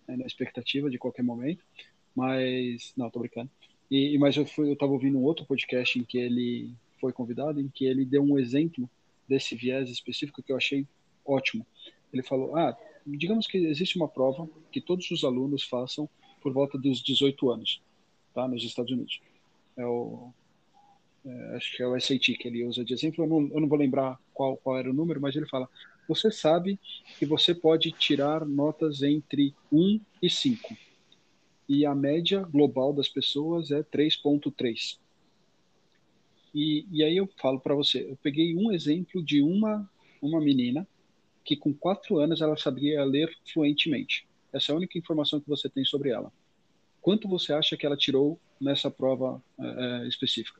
né, 0.07 0.17
na 0.17 0.25
expectativa 0.25 0.89
de 0.89 0.97
qualquer 0.99 1.23
momento, 1.23 1.63
mas 2.15 2.93
não, 2.95 3.07
estou 3.07 3.21
brincando. 3.21 3.49
E, 3.89 4.17
mas 4.17 4.35
eu 4.35 4.43
estava 4.43 4.91
ouvindo 4.91 5.17
um 5.17 5.23
outro 5.23 5.45
podcast 5.45 5.99
em 5.99 6.03
que 6.03 6.17
ele 6.17 6.73
foi 6.99 7.13
convidado, 7.13 7.59
em 7.59 7.67
que 7.67 7.85
ele 7.85 8.05
deu 8.05 8.23
um 8.23 8.37
exemplo 8.39 8.89
desse 9.27 9.55
viés 9.55 9.89
específico 9.89 10.41
que 10.41 10.51
eu 10.51 10.57
achei 10.57 10.87
ótimo. 11.25 11.65
Ele 12.11 12.23
falou: 12.23 12.55
ah, 12.55 12.77
digamos 13.05 13.47
que 13.47 13.57
existe 13.57 13.97
uma 13.97 14.07
prova 14.07 14.49
que 14.71 14.81
todos 14.81 15.09
os 15.11 15.23
alunos 15.23 15.63
façam 15.63 16.09
por 16.41 16.51
volta 16.51 16.77
dos 16.77 17.01
18 17.01 17.51
anos, 17.51 17.81
tá, 18.33 18.47
nos 18.47 18.63
Estados 18.63 18.91
Unidos. 18.91 19.21
É 19.77 19.85
o 19.85 20.31
é, 21.25 21.55
acho 21.55 21.75
que 21.75 21.81
é 21.81 21.87
o 21.87 21.99
SAT 21.99 22.37
que 22.37 22.47
ele 22.47 22.63
usa 22.63 22.85
de 22.85 22.93
exemplo, 22.93 23.23
eu 23.23 23.27
não, 23.27 23.49
eu 23.51 23.59
não 23.59 23.67
vou 23.67 23.79
lembrar 23.79 24.19
qual, 24.31 24.55
qual 24.57 24.77
era 24.77 24.89
o 24.89 24.93
número, 24.93 25.19
mas 25.19 25.35
ele 25.35 25.47
fala: 25.47 25.67
você 26.07 26.31
sabe 26.31 26.79
que 27.17 27.25
você 27.25 27.53
pode 27.53 27.91
tirar 27.91 28.45
notas 28.45 29.01
entre 29.01 29.53
1 29.71 29.99
e 30.21 30.29
5. 30.29 30.77
E 31.67 31.85
a 31.85 31.95
média 31.95 32.41
global 32.41 32.93
das 32.93 33.09
pessoas 33.09 33.71
é 33.71 33.81
3,3. 33.81 34.99
E, 36.53 36.85
e 36.91 37.03
aí 37.03 37.17
eu 37.17 37.27
falo 37.37 37.59
para 37.59 37.75
você: 37.75 38.09
eu 38.09 38.17
peguei 38.21 38.55
um 38.55 38.71
exemplo 38.71 39.23
de 39.23 39.41
uma, 39.41 39.89
uma 40.21 40.39
menina 40.39 40.87
que 41.43 41.55
com 41.55 41.73
4 41.73 42.17
anos 42.17 42.41
ela 42.41 42.57
sabia 42.57 43.03
ler 43.03 43.35
fluentemente. 43.51 44.27
Essa 44.53 44.71
é 44.71 44.73
a 44.73 44.77
única 44.77 44.97
informação 44.97 45.39
que 45.39 45.49
você 45.49 45.69
tem 45.69 45.83
sobre 45.83 46.09
ela. 46.09 46.31
Quanto 47.01 47.27
você 47.27 47.53
acha 47.53 47.77
que 47.77 47.85
ela 47.85 47.97
tirou 47.97 48.39
nessa 48.59 48.89
prova 48.89 49.43
é, 49.59 50.07
específica? 50.07 50.59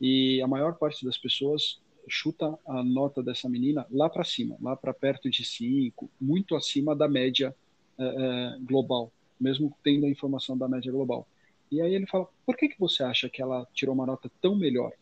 E 0.00 0.40
a 0.42 0.46
maior 0.46 0.74
parte 0.76 1.04
das 1.04 1.18
pessoas 1.18 1.80
chuta 2.08 2.58
a 2.66 2.82
nota 2.82 3.22
dessa 3.22 3.48
menina 3.48 3.86
lá 3.90 4.08
para 4.08 4.24
cima, 4.24 4.56
lá 4.60 4.74
para 4.74 4.94
perto 4.94 5.28
de 5.28 5.44
5, 5.44 6.10
muito 6.20 6.56
acima 6.56 6.96
da 6.96 7.06
média 7.06 7.54
é, 7.98 8.56
global, 8.62 9.12
mesmo 9.40 9.74
tendo 9.82 10.06
a 10.06 10.10
informação 10.10 10.56
da 10.56 10.68
média 10.68 10.90
global. 10.90 11.26
E 11.70 11.80
aí 11.80 11.94
ele 11.94 12.06
fala: 12.06 12.28
por 12.46 12.56
que, 12.56 12.68
que 12.68 12.78
você 12.78 13.02
acha 13.02 13.28
que 13.28 13.42
ela 13.42 13.66
tirou 13.72 13.94
uma 13.94 14.06
nota 14.06 14.30
tão 14.40 14.56
melhor? 14.56 14.92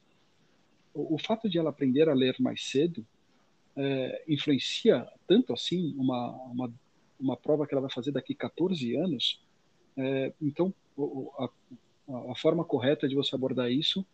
O, 0.95 1.15
o 1.15 1.19
fato 1.19 1.49
de 1.49 1.59
ela 1.59 1.71
aprender 1.71 2.09
a 2.09 2.15
ler 2.15 2.37
mais 2.39 2.65
cedo 2.65 3.07
é, 3.77 4.25
influencia 4.27 5.07
tanto 5.27 5.53
assim 5.53 5.95
uma, 5.97 6.31
uma, 6.31 6.73
uma 7.21 7.37
prova 7.37 7.67
que 7.67 7.75
ela 7.75 7.83
vai 7.83 7.91
fazer 7.91 8.13
daqui 8.13 8.35
14 8.35 8.97
anos? 8.97 9.41
É, 9.97 10.33
então, 10.41 10.75
a, 11.39 11.49
a 12.33 12.35
forma 12.37 12.65
correta 12.65 13.09
de 13.09 13.15
você 13.15 13.35
abordar 13.35 13.71
isso 13.71 14.05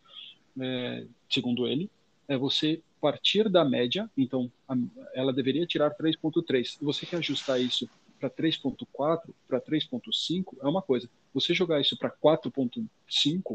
é, 0.59 1.05
segundo 1.29 1.67
ele, 1.67 1.89
é 2.27 2.37
você 2.37 2.81
partir 3.01 3.49
da 3.49 3.65
média, 3.65 4.09
então 4.17 4.49
a, 4.67 4.75
ela 5.13 5.33
deveria 5.33 5.65
tirar 5.65 5.93
3.3. 5.95 6.77
Você 6.81 7.05
quer 7.05 7.17
ajustar 7.17 7.59
isso 7.59 7.89
para 8.23 8.29
3.4, 8.29 9.33
para 9.47 9.59
3.5, 9.59 10.55
é 10.61 10.67
uma 10.67 10.81
coisa. 10.81 11.09
Você 11.33 11.53
jogar 11.53 11.81
isso 11.81 11.97
para 11.97 12.09
4.5, 12.09 12.87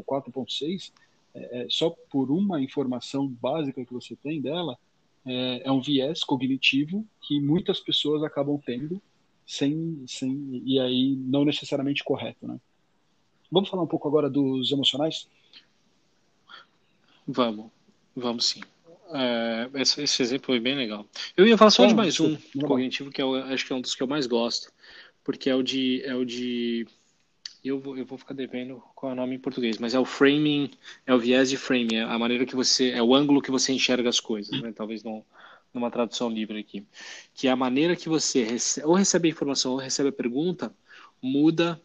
4.6, 0.03 0.91
é, 1.33 1.67
só 1.69 1.89
por 2.11 2.29
uma 2.29 2.61
informação 2.61 3.27
básica 3.27 3.83
que 3.83 3.93
você 3.93 4.15
tem 4.15 4.41
dela, 4.41 4.77
é, 5.25 5.63
é, 5.65 5.71
um 5.71 5.81
viés 5.81 6.23
cognitivo 6.23 7.05
que 7.21 7.39
muitas 7.39 7.79
pessoas 7.79 8.23
acabam 8.23 8.59
tendo 8.63 9.01
sem, 9.45 10.03
sem 10.07 10.61
e 10.65 10.79
aí 10.79 11.15
não 11.15 11.43
necessariamente 11.43 12.03
correto, 12.03 12.47
né? 12.47 12.59
Vamos 13.51 13.69
falar 13.69 13.83
um 13.83 13.87
pouco 13.87 14.07
agora 14.07 14.29
dos 14.29 14.71
emocionais? 14.71 15.27
Vamos, 17.27 17.71
vamos 18.15 18.45
sim. 18.45 18.61
É, 19.11 19.69
esse, 19.75 20.01
esse, 20.01 20.21
exemplo 20.21 20.47
foi 20.47 20.59
bem 20.59 20.75
legal. 20.75 21.05
Eu 21.35 21.47
ia 21.47 21.57
falar 21.57 21.71
só 21.71 21.85
de 21.85 21.95
mais 21.95 22.19
um 22.19 22.37
cognitivo 22.65 23.09
que 23.09 23.21
eu 23.21 23.35
acho 23.35 23.65
que 23.65 23.73
é 23.73 23.75
um 23.75 23.81
dos 23.81 23.95
que 23.95 24.03
eu 24.03 24.07
mais 24.07 24.27
gosto, 24.27 24.71
porque 25.23 25.49
é 25.49 25.55
o 25.55 25.63
de 25.63 26.01
é 26.05 26.15
o 26.15 26.23
de 26.23 26.85
eu 27.63 27.79
vou, 27.79 27.97
eu 27.97 28.05
vou 28.05 28.17
ficar 28.17 28.33
devendo 28.33 28.81
qual 28.95 29.11
é 29.11 29.13
o 29.13 29.15
nome 29.15 29.35
em 29.35 29.39
português, 29.39 29.77
mas 29.77 29.93
é 29.93 29.99
o 29.99 30.05
framing, 30.05 30.71
é 31.05 31.13
o 31.13 31.19
viés 31.19 31.49
de 31.49 31.57
framing, 31.57 31.95
é 31.95 32.03
a 32.03 32.17
maneira 32.17 32.45
que 32.45 32.55
você, 32.55 32.91
é 32.91 33.03
o 33.03 33.13
ângulo 33.13 33.41
que 33.41 33.51
você 33.51 33.73
enxerga 33.73 34.07
as 34.07 34.19
coisas, 34.19 34.61
né? 34.61 34.71
Talvez 34.73 35.03
não 35.03 35.25
numa 35.73 35.91
tradução 35.91 36.29
livre 36.29 36.59
aqui, 36.59 36.85
que 37.33 37.47
é 37.47 37.51
a 37.51 37.55
maneira 37.55 37.95
que 37.95 38.09
você 38.09 38.43
recebe, 38.43 38.87
ou 38.87 38.93
recebe 38.93 39.27
a 39.27 39.31
informação 39.31 39.73
ou 39.73 39.77
recebe 39.77 40.09
a 40.09 40.13
pergunta 40.13 40.73
muda 41.21 41.79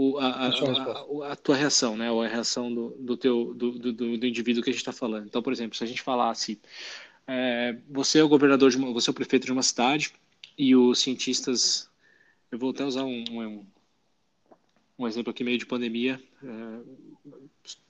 o, 0.00 0.18
a, 0.18 0.28
a, 0.28 1.32
a, 1.32 1.36
tua 1.36 1.54
reação, 1.54 1.94
né? 1.94 2.10
Ou 2.10 2.22
a 2.22 2.26
reação 2.26 2.72
do, 2.72 2.96
do 2.98 3.18
teu 3.18 3.52
do, 3.52 3.72
do, 3.72 3.92
do 3.92 4.26
indivíduo 4.26 4.62
que 4.62 4.70
a 4.70 4.72
gente 4.72 4.80
está 4.80 4.92
falando. 4.92 5.26
Então, 5.26 5.42
por 5.42 5.52
exemplo, 5.52 5.76
se 5.76 5.84
a 5.84 5.86
gente 5.86 6.00
falasse, 6.00 6.58
é, 7.26 7.76
você 7.86 8.18
é 8.18 8.24
o 8.24 8.28
governador 8.28 8.70
de 8.70 8.78
uma, 8.78 8.94
você 8.94 9.10
é 9.10 9.12
o 9.12 9.14
prefeito 9.14 9.44
de 9.44 9.52
uma 9.52 9.62
cidade 9.62 10.14
e 10.56 10.74
os 10.74 11.00
cientistas, 11.00 11.90
eu 12.50 12.58
vou 12.58 12.70
até 12.70 12.82
usar 12.82 13.04
um, 13.04 13.24
um, 13.30 13.66
um 15.00 15.06
exemplo 15.06 15.32
aqui 15.32 15.44
meio 15.44 15.58
de 15.58 15.66
pandemia, 15.66 16.18
é, 16.42 17.28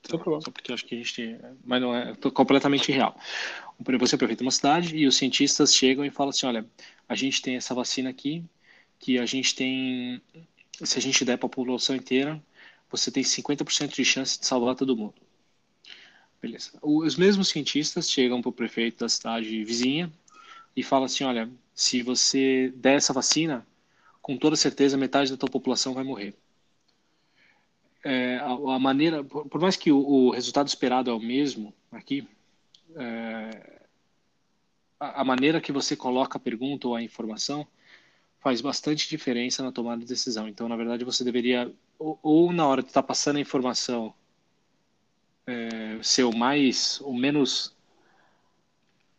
só, 0.03 0.41
só 0.41 0.51
porque 0.51 0.73
acho 0.73 0.85
que 0.85 0.97
a 0.97 0.99
gente, 0.99 1.37
mas 1.65 1.81
não 1.81 1.95
é 1.95 2.13
completamente 2.35 2.91
real. 2.91 3.17
Você 4.01 4.15
é 4.15 4.17
o 4.17 4.19
prefeito 4.19 4.41
de 4.41 4.45
uma 4.45 4.51
cidade 4.51 4.97
e 4.97 5.07
os 5.07 5.17
cientistas 5.17 5.73
chegam 5.73 6.05
e 6.05 6.11
falam 6.11 6.31
assim, 6.31 6.47
olha, 6.47 6.67
a 7.09 7.15
gente 7.15 7.41
tem 7.41 7.55
essa 7.55 7.73
vacina 7.73 8.11
aqui 8.11 8.45
que 8.99 9.17
a 9.17 9.25
gente 9.25 9.55
tem 9.55 10.21
se 10.87 10.99
a 10.99 11.03
gente 11.03 11.25
der 11.25 11.37
para 11.37 11.47
a 11.47 11.51
população 11.51 11.95
inteira, 11.95 12.43
você 12.91 13.11
tem 13.11 13.23
50% 13.23 13.95
de 13.95 14.05
chance 14.05 14.39
de 14.39 14.47
salvar 14.47 14.75
todo 14.75 14.97
mundo. 14.97 15.15
Beleza. 16.41 16.73
Os 16.83 17.17
mesmos 17.17 17.49
cientistas 17.49 18.11
chegam 18.11 18.41
para 18.41 18.49
o 18.49 18.53
prefeito 18.53 19.01
da 19.01 19.09
cidade 19.09 19.63
vizinha 19.65 20.11
e 20.75 20.83
falam 20.83 21.05
assim: 21.05 21.25
olha, 21.25 21.51
se 21.75 22.03
você 22.03 22.73
der 22.77 22.97
essa 22.97 23.13
vacina, 23.13 23.67
com 24.23 24.37
toda 24.37 24.57
certeza 24.57 24.97
metade 24.97 25.31
da 25.31 25.37
tua 25.37 25.51
população 25.51 25.93
vai 25.93 26.05
morrer. 26.05 26.35
É, 28.03 28.37
a, 28.39 28.53
a, 28.53 28.79
maneira, 28.79 29.23
por, 29.23 29.47
por 29.47 29.61
mais 29.61 29.77
que 29.77 29.93
o, 29.93 29.99
o, 29.99 30.31
resultado 30.31 30.69
esperado 30.69 31.11
é 31.11 31.13
o 31.13 31.21
mesmo 31.21 31.75
aqui, 31.93 32.27
é, 32.97 33.83
a, 34.99 35.21
a 35.21 35.25
maneira 35.25 35.61
que 35.61 35.71
você 35.71 35.95
coloca 35.95 36.39
a 36.39 36.41
pergunta 36.41 36.89
ou 36.89 36.97
a 36.97 37.03
informação 37.03 37.67
faz 38.41 38.61
bastante 38.61 39.09
diferença 39.09 39.63
na 39.63 39.71
tomada 39.71 40.01
de 40.01 40.07
decisão. 40.07 40.49
Então, 40.49 40.69
na 40.69 40.77
verdade, 40.77 41.05
você 41.05 41.23
deveria, 41.23 41.71
ou, 41.99 42.19
ou 42.23 42.53
na 42.53 42.67
hora 42.67 42.83
de 42.83 42.89
estar 42.89 43.03
tá 43.03 43.07
passando 43.07 43.37
a 43.37 43.41
informação, 43.41 44.15
é, 45.47 45.99
ser 46.03 46.25
o 46.25 46.35
mais, 46.35 47.01
o 47.03 47.13
menos, 47.13 47.77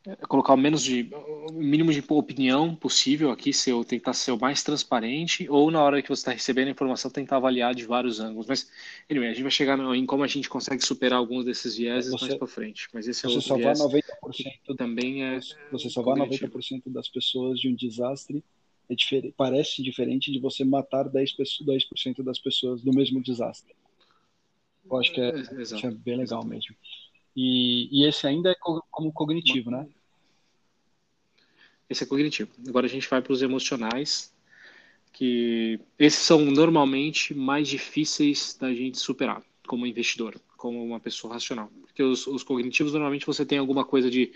é, 0.07 0.15
colocar 0.27 0.55
o 0.55 0.57
menos 0.57 0.81
de, 0.81 1.07
o 1.13 1.53
mínimo 1.53 1.93
de 1.93 2.03
opinião 2.09 2.73
possível 2.73 3.29
aqui, 3.29 3.53
ser, 3.53 3.75
tentar 3.85 4.13
ser 4.13 4.31
o 4.31 4.39
mais 4.39 4.63
transparente, 4.63 5.47
ou 5.47 5.69
na 5.69 5.83
hora 5.83 6.01
que 6.01 6.09
você 6.09 6.21
está 6.21 6.31
recebendo 6.31 6.69
a 6.69 6.71
informação, 6.71 7.11
tentar 7.11 7.37
avaliar 7.37 7.75
de 7.75 7.85
vários 7.85 8.19
ângulos. 8.19 8.47
Mas, 8.47 8.71
anyway, 9.07 9.29
a 9.29 9.33
gente 9.33 9.43
vai 9.43 9.51
chegar 9.51 9.77
em 9.95 10.05
como 10.07 10.23
a 10.23 10.27
gente 10.27 10.49
consegue 10.49 10.83
superar 10.83 11.19
alguns 11.19 11.45
desses 11.45 11.77
vieses 11.77 12.09
você, 12.09 12.25
mais 12.25 12.35
para 12.35 12.47
frente. 12.47 12.87
Mas 12.91 13.07
esse 13.07 13.23
é 13.23 13.29
você 13.29 13.35
outro 13.35 13.57
viés 13.57 13.79
90%, 13.79 14.75
também 14.75 15.23
é. 15.25 15.39
Você 15.71 15.91
salvar 15.91 16.17
90% 16.17 16.81
das 16.87 17.07
pessoas 17.07 17.59
de 17.59 17.69
um 17.69 17.75
desastre 17.75 18.43
é 18.91 18.95
diferente, 18.95 19.33
parece 19.37 19.81
diferente 19.81 20.31
de 20.31 20.39
você 20.39 20.65
matar 20.65 21.05
10%, 21.07 21.65
10 21.65 21.85
das 22.25 22.39
pessoas 22.39 22.81
do 22.81 22.93
mesmo 22.93 23.21
desastre. 23.21 23.73
Eu 24.85 24.97
acho 24.97 25.13
que 25.13 25.21
é, 25.21 25.29
é, 25.29 25.87
é 25.87 25.91
bem 25.91 26.17
legal 26.17 26.43
mesmo. 26.43 26.75
E, 27.33 27.87
e, 27.91 28.05
esse 28.05 28.27
ainda 28.27 28.51
é 28.51 28.55
como 28.55 29.13
cognitivo, 29.13 29.71
né? 29.71 29.87
Esse 31.89 32.03
é 32.03 32.07
cognitivo. 32.07 32.51
Agora 32.67 32.85
a 32.85 32.89
gente 32.89 33.07
vai 33.07 33.21
para 33.21 33.31
os 33.31 33.41
emocionais, 33.41 34.33
que 35.13 35.79
esses 35.97 36.19
são 36.19 36.41
normalmente 36.41 37.33
mais 37.33 37.69
difíceis 37.69 38.57
da 38.59 38.73
gente 38.73 38.97
superar 38.97 39.41
como 39.65 39.87
investidor, 39.87 40.35
como 40.57 40.83
uma 40.83 40.99
pessoa 40.99 41.33
racional. 41.33 41.71
Porque 41.83 42.03
os, 42.03 42.27
os 42.27 42.43
cognitivos, 42.43 42.91
normalmente 42.91 43.25
você 43.25 43.45
tem 43.45 43.57
alguma 43.57 43.85
coisa 43.85 44.11
de 44.11 44.33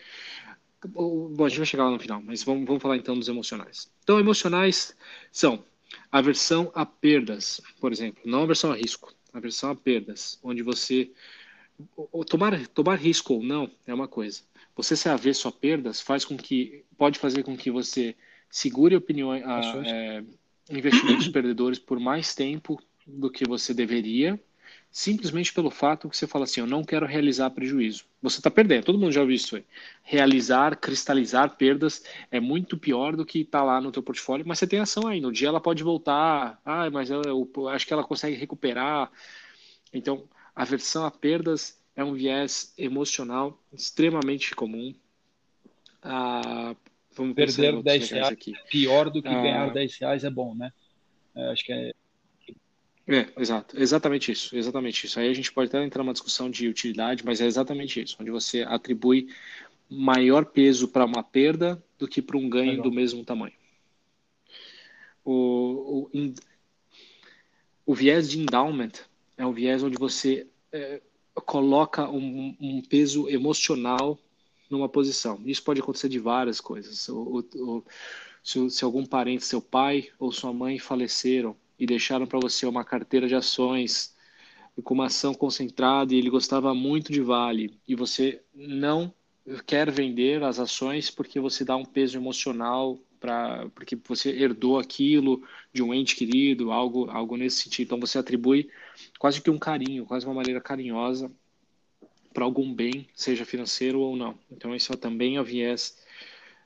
Bom, 0.87 1.45
a 1.45 1.49
gente 1.49 1.57
vai 1.57 1.65
chegar 1.65 1.85
lá 1.85 1.91
no 1.91 1.99
final, 1.99 2.21
mas 2.21 2.43
vamos, 2.43 2.65
vamos 2.65 2.81
falar 2.81 2.97
então 2.97 3.17
dos 3.17 3.27
emocionais. 3.27 3.89
Então, 4.03 4.19
emocionais 4.19 4.95
são 5.31 5.63
aversão 6.11 6.71
a 6.73 6.85
perdas, 6.85 7.61
por 7.79 7.91
exemplo, 7.91 8.21
não 8.25 8.43
aversão 8.43 8.71
a 8.71 8.75
risco, 8.75 9.13
aversão 9.33 9.71
a 9.71 9.75
perdas, 9.75 10.39
onde 10.43 10.61
você 10.61 11.11
tomar 12.29 12.67
tomar 12.67 12.95
risco 12.95 13.33
ou 13.33 13.43
não 13.43 13.69
é 13.85 13.93
uma 13.93 14.07
coisa. 14.07 14.41
Você 14.75 14.95
ser 14.95 15.09
avesso 15.09 15.47
a 15.47 15.51
perdas 15.51 16.01
faz 16.01 16.25
com 16.25 16.37
que 16.37 16.83
pode 16.97 17.19
fazer 17.19 17.43
com 17.43 17.55
que 17.55 17.71
você 17.71 18.15
segure 18.49 18.95
opiniões, 18.95 19.43
a, 19.45 19.61
é, 19.85 20.23
investimentos 20.69 21.27
perdedores 21.27 21.79
por 21.79 21.99
mais 21.99 22.33
tempo 22.33 22.81
do 23.05 23.29
que 23.29 23.45
você 23.47 23.73
deveria 23.73 24.39
simplesmente 24.95 25.53
pelo 25.53 25.69
fato 25.69 26.07
que 26.09 26.15
você 26.15 26.25
fala 26.25 26.45
assim, 26.45 26.61
eu 26.61 26.65
não 26.65 26.81
quero 26.81 27.05
realizar 27.05 27.49
prejuízo. 27.49 28.05
Você 28.21 28.39
está 28.39 28.49
perdendo, 28.49 28.85
todo 28.85 28.97
mundo 28.97 29.11
já 29.11 29.19
ouviu 29.19 29.35
isso 29.35 29.57
aí. 29.57 29.65
Realizar, 30.01 30.77
cristalizar 30.77 31.57
perdas 31.57 32.01
é 32.31 32.39
muito 32.39 32.77
pior 32.77 33.13
do 33.13 33.25
que 33.25 33.41
estar 33.41 33.59
tá 33.59 33.63
lá 33.65 33.81
no 33.81 33.91
teu 33.91 34.01
portfólio, 34.01 34.47
mas 34.47 34.57
você 34.57 34.65
tem 34.65 34.79
ação 34.79 35.05
aí, 35.05 35.19
no 35.19 35.33
dia 35.33 35.49
ela 35.49 35.59
pode 35.59 35.83
voltar, 35.83 36.61
ah, 36.63 36.89
mas 36.89 37.09
eu, 37.09 37.21
eu, 37.23 37.67
acho 37.67 37.85
que 37.85 37.91
ela 37.91 38.05
consegue 38.05 38.37
recuperar. 38.37 39.11
Então, 39.93 40.29
aversão 40.55 41.05
a 41.05 41.11
perdas 41.11 41.77
é 41.93 42.01
um 42.01 42.13
viés 42.13 42.73
emocional 42.77 43.61
extremamente 43.73 44.55
comum. 44.55 44.95
Ah, 46.01 46.73
vamos 47.13 47.35
Perder 47.35 47.83
10 47.83 48.11
reais 48.11 48.27
aqui. 48.29 48.53
pior 48.69 49.09
do 49.09 49.21
que 49.21 49.27
ah, 49.27 49.41
ganhar 49.41 49.73
10 49.73 49.97
reais 49.97 50.23
é 50.23 50.29
bom, 50.29 50.55
né? 50.55 50.71
É, 51.35 51.51
acho 51.51 51.65
que 51.65 51.73
é. 51.73 51.91
É, 53.07 53.27
exato, 53.37 53.79
exatamente 53.79 54.31
isso, 54.31 54.55
exatamente 54.55 55.05
isso. 55.05 55.19
Aí 55.19 55.29
a 55.29 55.33
gente 55.33 55.51
pode 55.51 55.67
até 55.67 55.83
entrar 55.83 56.03
numa 56.03 56.13
discussão 56.13 56.49
de 56.49 56.67
utilidade, 56.67 57.23
mas 57.23 57.39
é 57.39 57.45
exatamente 57.45 58.01
isso, 58.01 58.17
onde 58.19 58.31
você 58.31 58.63
atribui 58.63 59.27
maior 59.87 60.45
peso 60.45 60.87
para 60.87 61.05
uma 61.05 61.21
perda 61.21 61.81
do 61.99 62.07
que 62.07 62.19
para 62.21 62.37
um 62.37 62.49
ganho 62.49 62.71
Legal. 62.71 62.83
do 62.83 62.91
mesmo 62.91 63.23
tamanho. 63.23 63.53
O, 65.23 66.09
o, 66.13 66.33
o, 67.85 67.93
viés 67.93 68.29
de 68.29 68.39
endowment 68.39 68.91
é 69.37 69.45
um 69.45 69.53
viés 69.53 69.83
onde 69.83 69.97
você 69.97 70.47
é, 70.71 71.01
coloca 71.33 72.09
um, 72.09 72.55
um, 72.59 72.81
peso 72.81 73.29
emocional 73.29 74.19
numa 74.69 74.89
posição. 74.89 75.41
Isso 75.45 75.63
pode 75.63 75.79
acontecer 75.79 76.09
de 76.09 76.19
várias 76.19 76.59
coisas. 76.59 77.07
O, 77.09 77.83
se, 78.43 78.69
se 78.69 78.83
algum 78.83 79.05
parente, 79.05 79.45
seu 79.45 79.61
pai 79.61 80.09
ou 80.19 80.31
sua 80.31 80.53
mãe 80.53 80.77
faleceram 80.77 81.55
e 81.79 81.85
deixaram 81.85 82.25
para 82.25 82.39
você 82.39 82.65
uma 82.65 82.83
carteira 82.83 83.27
de 83.27 83.35
ações 83.35 84.15
com 84.83 84.93
uma 84.93 85.05
ação 85.05 85.33
concentrada 85.33 86.13
e 86.13 86.17
ele 86.17 86.29
gostava 86.29 86.73
muito 86.73 87.11
de 87.11 87.21
Vale 87.21 87.79
e 87.87 87.95
você 87.95 88.41
não 88.53 89.13
quer 89.65 89.91
vender 89.91 90.43
as 90.43 90.59
ações 90.59 91.09
porque 91.09 91.39
você 91.39 91.63
dá 91.63 91.75
um 91.75 91.85
peso 91.85 92.17
emocional 92.17 92.99
para 93.19 93.69
porque 93.73 93.97
você 94.07 94.29
herdou 94.29 94.77
aquilo 94.79 95.43
de 95.73 95.81
um 95.81 95.93
ente 95.93 96.15
querido, 96.15 96.71
algo 96.71 97.09
algo 97.09 97.37
nesse 97.37 97.63
sentido. 97.63 97.87
Então 97.87 97.99
você 97.99 98.17
atribui 98.17 98.69
quase 99.17 99.41
que 99.41 99.49
um 99.49 99.57
carinho, 99.57 100.05
quase 100.05 100.25
uma 100.25 100.35
maneira 100.35 100.59
carinhosa 100.59 101.31
para 102.33 102.43
algum 102.43 102.73
bem, 102.73 103.07
seja 103.15 103.45
financeiro 103.45 103.99
ou 103.99 104.15
não. 104.15 104.37
Então 104.51 104.75
isso 104.75 104.95
também 104.97 105.37
é 105.37 105.41
o 105.41 105.45
viés 105.45 105.97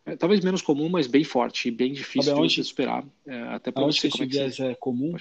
é, 0.10 0.16
talvez 0.16 0.44
menos 0.44 0.62
comum, 0.62 0.90
mas 0.90 1.08
bem 1.08 1.24
forte 1.24 1.68
e 1.68 1.72
bem 1.72 1.94
difícil 1.94 2.34
de 2.36 2.40
você 2.40 2.64
superar. 2.64 3.06
É, 3.26 3.42
até 3.44 3.72
para 3.72 3.86
você 3.86 4.10
como 4.10 4.24
é 4.24 4.28
que 4.28 4.34
viés 4.34 4.60
é 4.60 4.76
comum, 4.76 5.16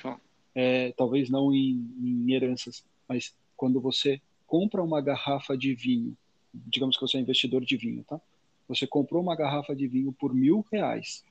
é, 0.54 0.92
talvez 0.92 1.28
não 1.28 1.52
em, 1.54 1.88
em 2.00 2.33
heranças, 2.33 2.85
mas 3.09 3.35
quando 3.57 3.80
você 3.80 4.21
compra 4.47 4.83
uma 4.83 5.00
garrafa 5.00 5.57
de 5.57 5.75
vinho, 5.75 6.16
digamos 6.52 6.97
que 6.97 7.02
você 7.02 7.18
é 7.18 7.21
investidor 7.21 7.64
de 7.64 7.76
vinho, 7.76 8.04
tá? 8.04 8.21
Você 8.68 8.87
comprou 8.87 9.23
uma 9.23 9.37
garrafa 9.37 9.75
de 9.75 9.87
vinho 9.87 10.12
por 10.12 10.35
mil 10.35 10.64
reais, 10.71 11.25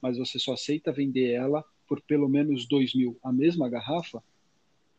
mas 0.00 0.18
você 0.18 0.38
só 0.38 0.54
aceita 0.54 0.92
vender 0.92 1.32
ela 1.32 1.64
por 1.86 2.00
pelo 2.00 2.28
menos 2.28 2.66
dois 2.66 2.94
mil. 2.94 3.16
A 3.22 3.32
mesma 3.32 3.68
garrafa, 3.68 4.22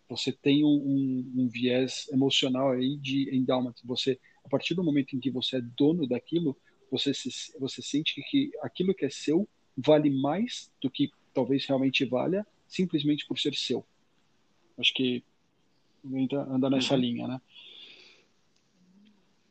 você 0.09 0.31
tem 0.31 0.63
um, 0.63 0.67
um, 0.67 1.31
um, 1.43 1.47
viés 1.47 2.09
emocional 2.11 2.71
aí 2.71 2.97
de 2.97 3.33
endowment. 3.35 3.75
Você, 3.85 4.19
a 4.43 4.49
partir 4.49 4.73
do 4.73 4.83
momento 4.83 5.15
em 5.15 5.19
que 5.19 5.31
você 5.31 5.57
é 5.57 5.61
dono 5.61 6.07
daquilo, 6.07 6.57
você 6.91 7.13
se, 7.13 7.29
você 7.57 7.81
sente 7.81 8.13
que, 8.13 8.21
que 8.23 8.51
aquilo 8.61 8.93
que 8.93 9.05
é 9.05 9.09
seu 9.09 9.47
vale 9.75 10.09
mais 10.09 10.69
do 10.81 10.89
que 10.89 11.09
talvez 11.33 11.65
realmente 11.65 12.03
valha, 12.03 12.45
simplesmente 12.67 13.25
por 13.25 13.39
ser 13.39 13.55
seu. 13.55 13.85
Acho 14.77 14.93
que 14.93 15.23
anda 16.49 16.69
nessa 16.69 16.95
uhum. 16.95 16.99
linha, 16.99 17.27
né? 17.27 17.41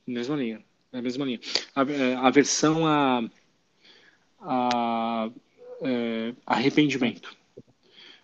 Mesma 0.06 0.36
linha, 0.36 0.64
é 0.92 0.98
a 0.98 1.02
mesma 1.02 1.24
linha. 1.24 1.40
A, 1.74 1.82
é, 1.82 2.14
a 2.16 2.30
versão 2.30 2.86
a, 2.86 3.30
a 4.40 5.30
é, 5.82 6.34
arrependimento. 6.44 7.36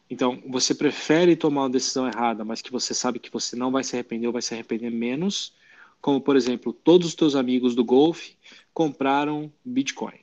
Então, 0.08 0.42
você 0.46 0.74
prefere 0.74 1.34
tomar 1.36 1.62
uma 1.62 1.70
decisão 1.70 2.06
errada, 2.06 2.44
mas 2.44 2.62
que 2.62 2.70
você 2.70 2.94
sabe 2.94 3.18
que 3.18 3.32
você 3.32 3.56
não 3.56 3.72
vai 3.72 3.82
se 3.82 3.96
arrepender 3.96 4.26
ou 4.26 4.32
vai 4.32 4.42
se 4.42 4.54
arrepender 4.54 4.90
menos, 4.90 5.52
como, 6.00 6.20
por 6.20 6.36
exemplo, 6.36 6.72
todos 6.72 7.08
os 7.08 7.14
teus 7.14 7.34
amigos 7.34 7.74
do 7.74 7.84
golfe 7.84 8.36
compraram 8.76 9.50
Bitcoin. 9.64 10.20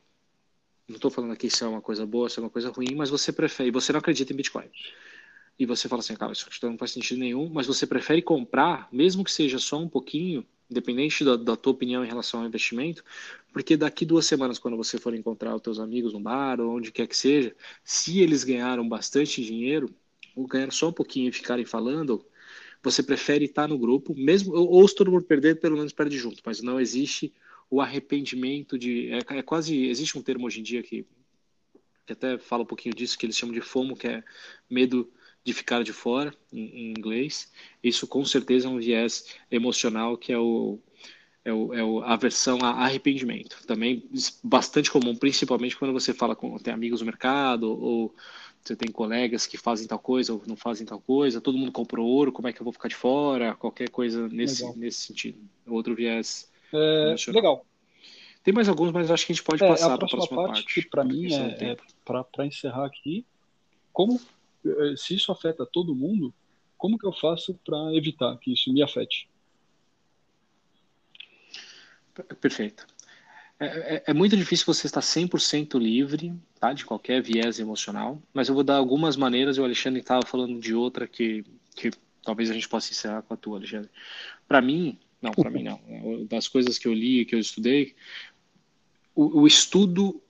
Não 0.88 0.98
estou 0.98 1.10
falando 1.10 1.32
aqui 1.32 1.50
se 1.50 1.64
é 1.64 1.68
uma 1.68 1.82
coisa 1.82 2.06
boa, 2.06 2.30
se 2.30 2.38
é 2.38 2.44
uma 2.44 2.52
coisa 2.52 2.70
ruim, 2.70 2.94
mas 2.94 3.10
você 3.10 3.34
prefere, 3.34 3.72
você 3.72 3.92
não 3.92 4.00
acredita 4.00 4.32
em 4.32 4.36
Bitcoin. 4.36 4.70
E 5.58 5.66
você 5.66 5.90
fala 5.90 6.02
assim, 6.02 6.16
cara, 6.16 6.34
isso 6.34 6.48
não 6.62 6.78
faz 6.78 6.92
sentido 6.92 7.18
nenhum, 7.18 7.50
mas 7.50 7.66
você 7.66 7.88
prefere 7.88 8.22
comprar, 8.22 8.88
mesmo 8.92 9.24
que 9.24 9.32
seja 9.32 9.58
só 9.58 9.80
um 9.80 9.90
pouquinho, 9.90 10.46
independente 10.70 11.26
da, 11.26 11.36
da, 11.36 11.56
tua 11.56 11.74
opinião 11.74 12.06
em 12.06 12.08
relação 12.08 12.42
ao 12.42 12.46
investimento, 12.46 13.04
porque 13.52 13.76
daqui 13.76 14.06
duas 14.06 14.28
semanas, 14.28 14.60
quando 14.60 14.78
você 14.78 15.00
for 15.00 15.16
encontrar 15.16 15.56
os 15.56 15.62
teus 15.64 15.80
amigos 15.80 16.14
no 16.14 16.20
bar 16.20 16.62
ou 16.62 16.78
onde 16.78 16.92
quer 16.92 17.08
que 17.08 17.18
seja, 17.18 17.56
se 17.84 18.20
eles 18.20 18.44
ganharam 18.44 18.88
bastante 18.88 19.44
dinheiro, 19.44 19.90
ou 20.36 20.46
ganharam 20.46 20.72
só 20.72 20.90
um 20.90 20.94
pouquinho 20.94 21.30
e 21.30 21.32
ficarem 21.32 21.66
falando, 21.66 22.24
você 22.84 23.02
prefere 23.02 23.46
estar 23.46 23.68
no 23.68 23.80
grupo, 23.80 24.14
mesmo 24.16 24.54
ou 24.54 24.88
se 24.88 24.94
todo 24.94 25.10
mundo 25.10 25.24
perder, 25.24 25.60
pelo 25.60 25.76
menos 25.76 25.92
perde 25.92 26.20
junto, 26.20 26.40
mas 26.46 26.62
não 26.62 26.80
existe 26.80 27.34
o 27.70 27.82
arrependimento 27.82 28.78
de 28.78 29.12
é, 29.12 29.40
é 29.40 29.42
quase 29.42 29.88
existe 29.88 30.18
um 30.18 30.22
termo 30.22 30.46
hoje 30.46 30.60
em 30.60 30.64
dia 30.64 30.84
que, 30.84 31.06
que 32.06 32.14
até 32.14 32.38
fala 32.38 32.64
um 32.64 32.68
pouquinho 32.68 32.96
disso 32.96 33.18
que 33.18 33.26
eles 33.26 33.38
chamam 33.38 33.54
de 33.54 33.62
FOMO, 33.62 33.96
que 33.96 34.08
é 34.08 34.24
medo 34.70 35.12
de 35.44 35.54
ficar 35.54 35.84
de 35.84 35.92
fora, 35.92 36.34
em, 36.52 36.66
em 36.66 36.90
inglês. 36.92 37.52
Isso 37.84 38.08
com 38.08 38.24
certeza 38.24 38.68
é 38.68 38.72
um 38.72 38.80
viés 38.80 39.36
emocional 39.52 40.18
que 40.18 40.32
é 40.32 40.38
o, 40.38 40.80
é, 41.44 41.52
o, 41.52 41.74
é 41.74 41.84
o, 41.84 42.02
a 42.02 42.16
versão 42.16 42.60
a 42.62 42.70
arrependimento. 42.70 43.66
Também 43.68 44.10
bastante 44.44 44.90
comum, 44.90 45.16
principalmente 45.16 45.78
quando 45.78 45.92
você 45.92 46.14
fala 46.14 46.36
com 46.36 46.58
tem 46.58 46.74
amigos 46.74 47.02
no 47.02 47.06
mercado 47.06 47.70
ou 47.70 48.16
você 48.64 48.76
tem 48.78 48.90
colegas 48.90 49.46
que 49.46 49.58
fazem 49.58 49.86
tal 49.86 50.00
coisa 50.00 50.34
ou 50.34 50.42
não 50.48 50.56
fazem 50.56 50.86
tal 50.86 51.00
coisa, 51.00 51.42
todo 51.42 51.58
mundo 51.58 51.72
comprou 51.72 52.08
ouro, 52.08 52.32
como 52.32 52.48
é 52.48 52.54
que 52.54 52.62
eu 52.62 52.64
vou 52.64 52.72
ficar 52.72 52.88
de 52.88 52.96
fora? 52.96 53.56
Qualquer 53.56 53.90
coisa 53.90 54.30
nesse, 54.30 54.66
nesse 54.78 55.02
sentido. 55.02 55.38
Outro 55.68 55.94
viés. 55.94 56.50
É, 56.74 57.16
legal. 57.32 57.66
Tem 58.44 58.54
mais 58.54 58.68
alguns, 58.68 58.92
mas 58.92 59.10
acho 59.10 59.26
que 59.26 59.32
a 59.32 59.36
gente 59.36 59.46
pode 59.46 59.64
é, 59.64 59.68
passar 59.68 59.98
para 59.98 60.06
a 60.06 60.10
próxima 60.10 60.44
parte. 60.44 60.64
parte. 60.64 60.82
Que 60.82 60.90
para 60.90 61.04
mim 61.04 61.34
é, 61.34 61.72
é 61.72 61.78
para 62.04 62.46
encerrar 62.46 62.86
aqui, 62.86 63.26
como 63.92 64.20
eh, 64.66 64.96
se 64.98 65.16
isso 65.16 65.32
afeta 65.32 65.66
todo 65.66 65.96
mundo, 65.96 66.34
como 66.78 66.98
que 66.98 67.06
eu 67.06 67.14
faço 67.14 67.58
para 67.64 67.96
evitar 67.96 68.38
que 68.38 68.52
isso 68.52 68.74
me 68.74 68.84
afete? 68.84 69.30
Perfeito. 72.42 72.86
É, 73.60 73.66
é, 73.66 74.04
é, 74.08 74.14
muito 74.14 74.36
difícil 74.36 74.66
você 74.66 74.88
estar 74.88 75.00
100% 75.00 75.80
livre 75.80 76.34
tá, 76.60 76.74
de 76.74 76.86
qualquer 76.86 77.22
viés 77.22 77.60
emocional, 77.60 78.22
mas 78.34 78.50
eu 78.50 78.56
vou 78.56 78.64
dar 78.64 78.76
algumas 78.76 79.16
maneiras, 79.16 79.58
e 79.58 79.62
o 79.62 79.64
Alexandre 79.64 80.02
estava 80.02 80.26
falando 80.26 80.60
de 80.60 80.74
outra 80.74 81.08
que, 81.08 81.46
que 81.76 81.92
talvez 82.22 82.50
a 82.50 82.54
gente 82.54 82.68
possa 82.68 82.92
encerrar 82.92 83.22
com 83.22 83.34
a 83.34 83.38
tua, 83.38 83.58
Alexandre. 83.58 83.90
Para 84.48 84.62
mim, 84.62 85.00
não, 85.24 85.32
para 85.32 85.50
mim 85.50 85.64
não. 85.64 85.80
Das 86.26 86.50
coisas 86.50 86.78
que 86.78 86.88
eu 86.88 86.94
li, 86.94 87.24
que 87.24 87.34
eu 87.34 87.40
estudei, 87.40 87.96
o, 89.16 89.42
o 89.42 89.48
estudo 89.48 90.22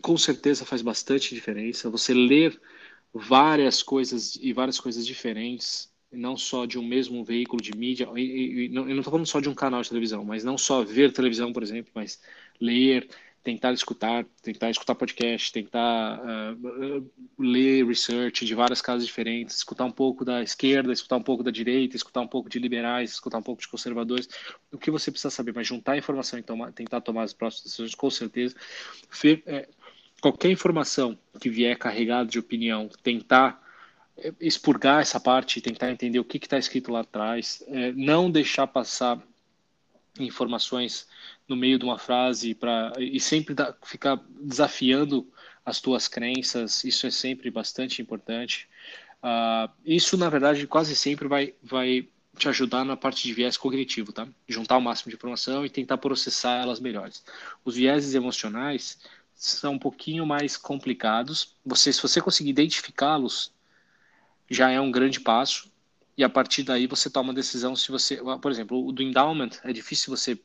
com 0.00 0.16
certeza 0.16 0.64
faz 0.64 0.80
bastante 0.80 1.34
diferença. 1.34 1.90
Você 1.90 2.14
ler 2.14 2.58
várias 3.12 3.82
coisas 3.82 4.38
e 4.40 4.54
várias 4.54 4.80
coisas 4.80 5.06
diferentes, 5.06 5.92
não 6.10 6.34
só 6.34 6.64
de 6.64 6.78
um 6.78 6.84
mesmo 6.84 7.22
veículo 7.22 7.60
de 7.60 7.76
mídia. 7.76 8.08
E, 8.16 8.64
e, 8.64 8.68
não, 8.70 8.82
eu 8.84 8.94
não 8.94 9.00
estou 9.00 9.12
falando 9.12 9.26
só 9.26 9.38
de 9.38 9.50
um 9.50 9.54
canal 9.54 9.82
de 9.82 9.90
televisão, 9.90 10.24
mas 10.24 10.42
não 10.42 10.56
só 10.56 10.82
ver 10.82 11.12
televisão, 11.12 11.52
por 11.52 11.62
exemplo, 11.62 11.92
mas 11.94 12.18
ler, 12.58 13.06
tentar 13.48 13.72
escutar, 13.72 14.26
tentar 14.42 14.68
escutar 14.68 14.94
podcast, 14.94 15.50
tentar 15.50 16.20
uh, 16.20 17.10
ler 17.38 17.86
research 17.86 18.44
de 18.44 18.54
várias 18.54 18.82
casas 18.82 19.06
diferentes, 19.06 19.56
escutar 19.56 19.86
um 19.86 19.90
pouco 19.90 20.22
da 20.22 20.42
esquerda, 20.42 20.92
escutar 20.92 21.16
um 21.16 21.22
pouco 21.22 21.42
da 21.42 21.50
direita, 21.50 21.96
escutar 21.96 22.20
um 22.20 22.28
pouco 22.28 22.50
de 22.50 22.58
liberais, 22.58 23.10
escutar 23.12 23.38
um 23.38 23.42
pouco 23.42 23.62
de 23.62 23.68
conservadores, 23.68 24.28
o 24.70 24.76
que 24.76 24.90
você 24.90 25.10
precisa 25.10 25.30
saber, 25.30 25.54
mas 25.54 25.66
juntar 25.66 25.96
informação 25.96 26.38
e 26.38 26.42
tomar, 26.42 26.72
tentar 26.72 27.00
tomar 27.00 27.22
as 27.22 27.32
próximas 27.32 27.64
decisões, 27.64 27.94
com 27.94 28.10
certeza. 28.10 28.54
É, 29.46 29.66
qualquer 30.20 30.50
informação 30.50 31.18
que 31.40 31.48
vier 31.48 31.78
carregada 31.78 32.28
de 32.28 32.38
opinião, 32.38 32.90
tentar 33.02 33.62
eh, 34.18 34.34
expurgar 34.38 35.00
essa 35.00 35.18
parte, 35.18 35.62
tentar 35.62 35.90
entender 35.90 36.18
o 36.18 36.24
que 36.24 36.36
está 36.36 36.58
escrito 36.58 36.92
lá 36.92 37.00
atrás, 37.00 37.64
é, 37.68 37.92
não 37.92 38.30
deixar 38.30 38.66
passar 38.66 39.22
informações 40.20 41.06
no 41.48 41.56
meio 41.56 41.78
de 41.78 41.84
uma 41.84 41.98
frase 41.98 42.54
para 42.54 42.92
e 42.98 43.18
sempre 43.18 43.54
ficar 43.82 44.20
desafiando 44.40 45.26
as 45.64 45.80
tuas 45.80 46.06
crenças, 46.08 46.84
isso 46.84 47.06
é 47.06 47.10
sempre 47.10 47.50
bastante 47.50 48.00
importante. 48.00 48.68
Uh, 49.22 49.70
isso, 49.84 50.16
na 50.16 50.30
verdade, 50.30 50.66
quase 50.66 50.94
sempre 50.94 51.26
vai, 51.26 51.54
vai 51.62 52.08
te 52.36 52.48
ajudar 52.48 52.84
na 52.84 52.96
parte 52.96 53.26
de 53.26 53.34
viés 53.34 53.56
cognitivo, 53.56 54.12
tá? 54.12 54.28
Juntar 54.46 54.76
o 54.76 54.80
máximo 54.80 55.10
de 55.10 55.16
informação 55.16 55.66
e 55.66 55.70
tentar 55.70 55.98
processar 55.98 56.62
elas 56.62 56.80
melhores. 56.80 57.24
Os 57.64 57.74
vieses 57.74 58.14
emocionais, 58.14 58.98
são 59.38 59.74
um 59.74 59.78
pouquinho 59.78 60.26
mais 60.26 60.56
complicados. 60.56 61.54
Você, 61.64 61.92
se 61.92 62.02
você 62.02 62.20
conseguir 62.20 62.50
identificá-los, 62.50 63.52
já 64.50 64.70
é 64.70 64.80
um 64.80 64.90
grande 64.90 65.20
passo. 65.20 65.70
E 66.16 66.24
a 66.24 66.28
partir 66.28 66.64
daí 66.64 66.88
você 66.88 67.08
toma 67.08 67.28
uma 67.28 67.34
decisão 67.34 67.76
se 67.76 67.92
você, 67.92 68.16
por 68.42 68.50
exemplo, 68.50 68.84
o 68.84 68.90
do 68.90 69.02
endowment 69.02 69.50
é 69.62 69.72
difícil 69.72 70.14
você 70.14 70.36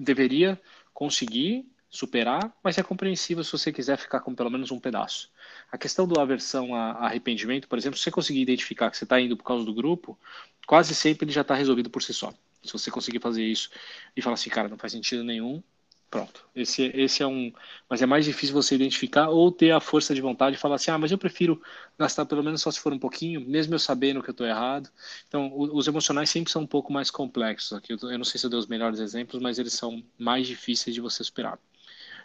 deveria 0.00 0.60
conseguir 0.92 1.66
superar, 1.88 2.52
mas 2.62 2.76
é 2.76 2.82
compreensível 2.82 3.44
se 3.44 3.52
você 3.52 3.72
quiser 3.72 3.96
ficar 3.96 4.20
com 4.20 4.34
pelo 4.34 4.50
menos 4.50 4.72
um 4.72 4.80
pedaço. 4.80 5.30
A 5.70 5.78
questão 5.78 6.08
do 6.08 6.18
aversão 6.18 6.74
a 6.74 7.06
arrependimento, 7.06 7.68
por 7.68 7.78
exemplo, 7.78 7.96
se 7.96 8.02
você 8.02 8.10
conseguir 8.10 8.40
identificar 8.40 8.90
que 8.90 8.96
você 8.96 9.04
está 9.04 9.20
indo 9.20 9.36
por 9.36 9.44
causa 9.44 9.64
do 9.64 9.72
grupo, 9.72 10.18
quase 10.66 10.92
sempre 10.92 11.24
ele 11.24 11.32
já 11.32 11.42
está 11.42 11.54
resolvido 11.54 11.88
por 11.88 12.02
si 12.02 12.12
só. 12.12 12.34
Se 12.64 12.72
você 12.72 12.90
conseguir 12.90 13.20
fazer 13.20 13.44
isso 13.44 13.70
e 14.16 14.22
falar 14.22 14.34
assim, 14.34 14.50
cara, 14.50 14.68
não 14.68 14.76
faz 14.76 14.92
sentido 14.92 15.22
nenhum, 15.22 15.62
pronto. 16.10 16.46
Esse, 16.54 16.84
esse 16.94 17.22
é 17.22 17.26
um. 17.26 17.52
Mas 17.88 18.00
é 18.00 18.06
mais 18.06 18.24
difícil 18.24 18.54
você 18.54 18.74
identificar 18.74 19.28
ou 19.28 19.50
ter 19.50 19.72
a 19.72 19.80
força 19.80 20.14
de 20.14 20.20
vontade 20.20 20.56
e 20.56 20.58
falar 20.58 20.76
assim, 20.76 20.90
ah, 20.90 20.98
mas 20.98 21.10
eu 21.10 21.18
prefiro 21.18 21.60
gastar 21.98 22.24
pelo 22.24 22.42
menos 22.42 22.62
só 22.62 22.70
se 22.70 22.78
for 22.78 22.92
um 22.92 22.98
pouquinho, 22.98 23.40
mesmo 23.40 23.74
eu 23.74 23.78
sabendo 23.78 24.22
que 24.22 24.30
eu 24.30 24.32
estou 24.32 24.46
errado. 24.46 24.88
Então, 25.26 25.52
os 25.54 25.88
emocionais 25.88 26.30
sempre 26.30 26.52
são 26.52 26.62
um 26.62 26.66
pouco 26.66 26.92
mais 26.92 27.10
complexos 27.10 27.76
aqui. 27.76 27.92
Eu 27.92 28.18
não 28.18 28.24
sei 28.24 28.38
se 28.38 28.46
eu 28.46 28.50
dei 28.50 28.58
os 28.58 28.68
melhores 28.68 29.00
exemplos, 29.00 29.42
mas 29.42 29.58
eles 29.58 29.72
são 29.72 30.02
mais 30.18 30.46
difíceis 30.46 30.94
de 30.94 31.00
você 31.00 31.24
superar. 31.24 31.58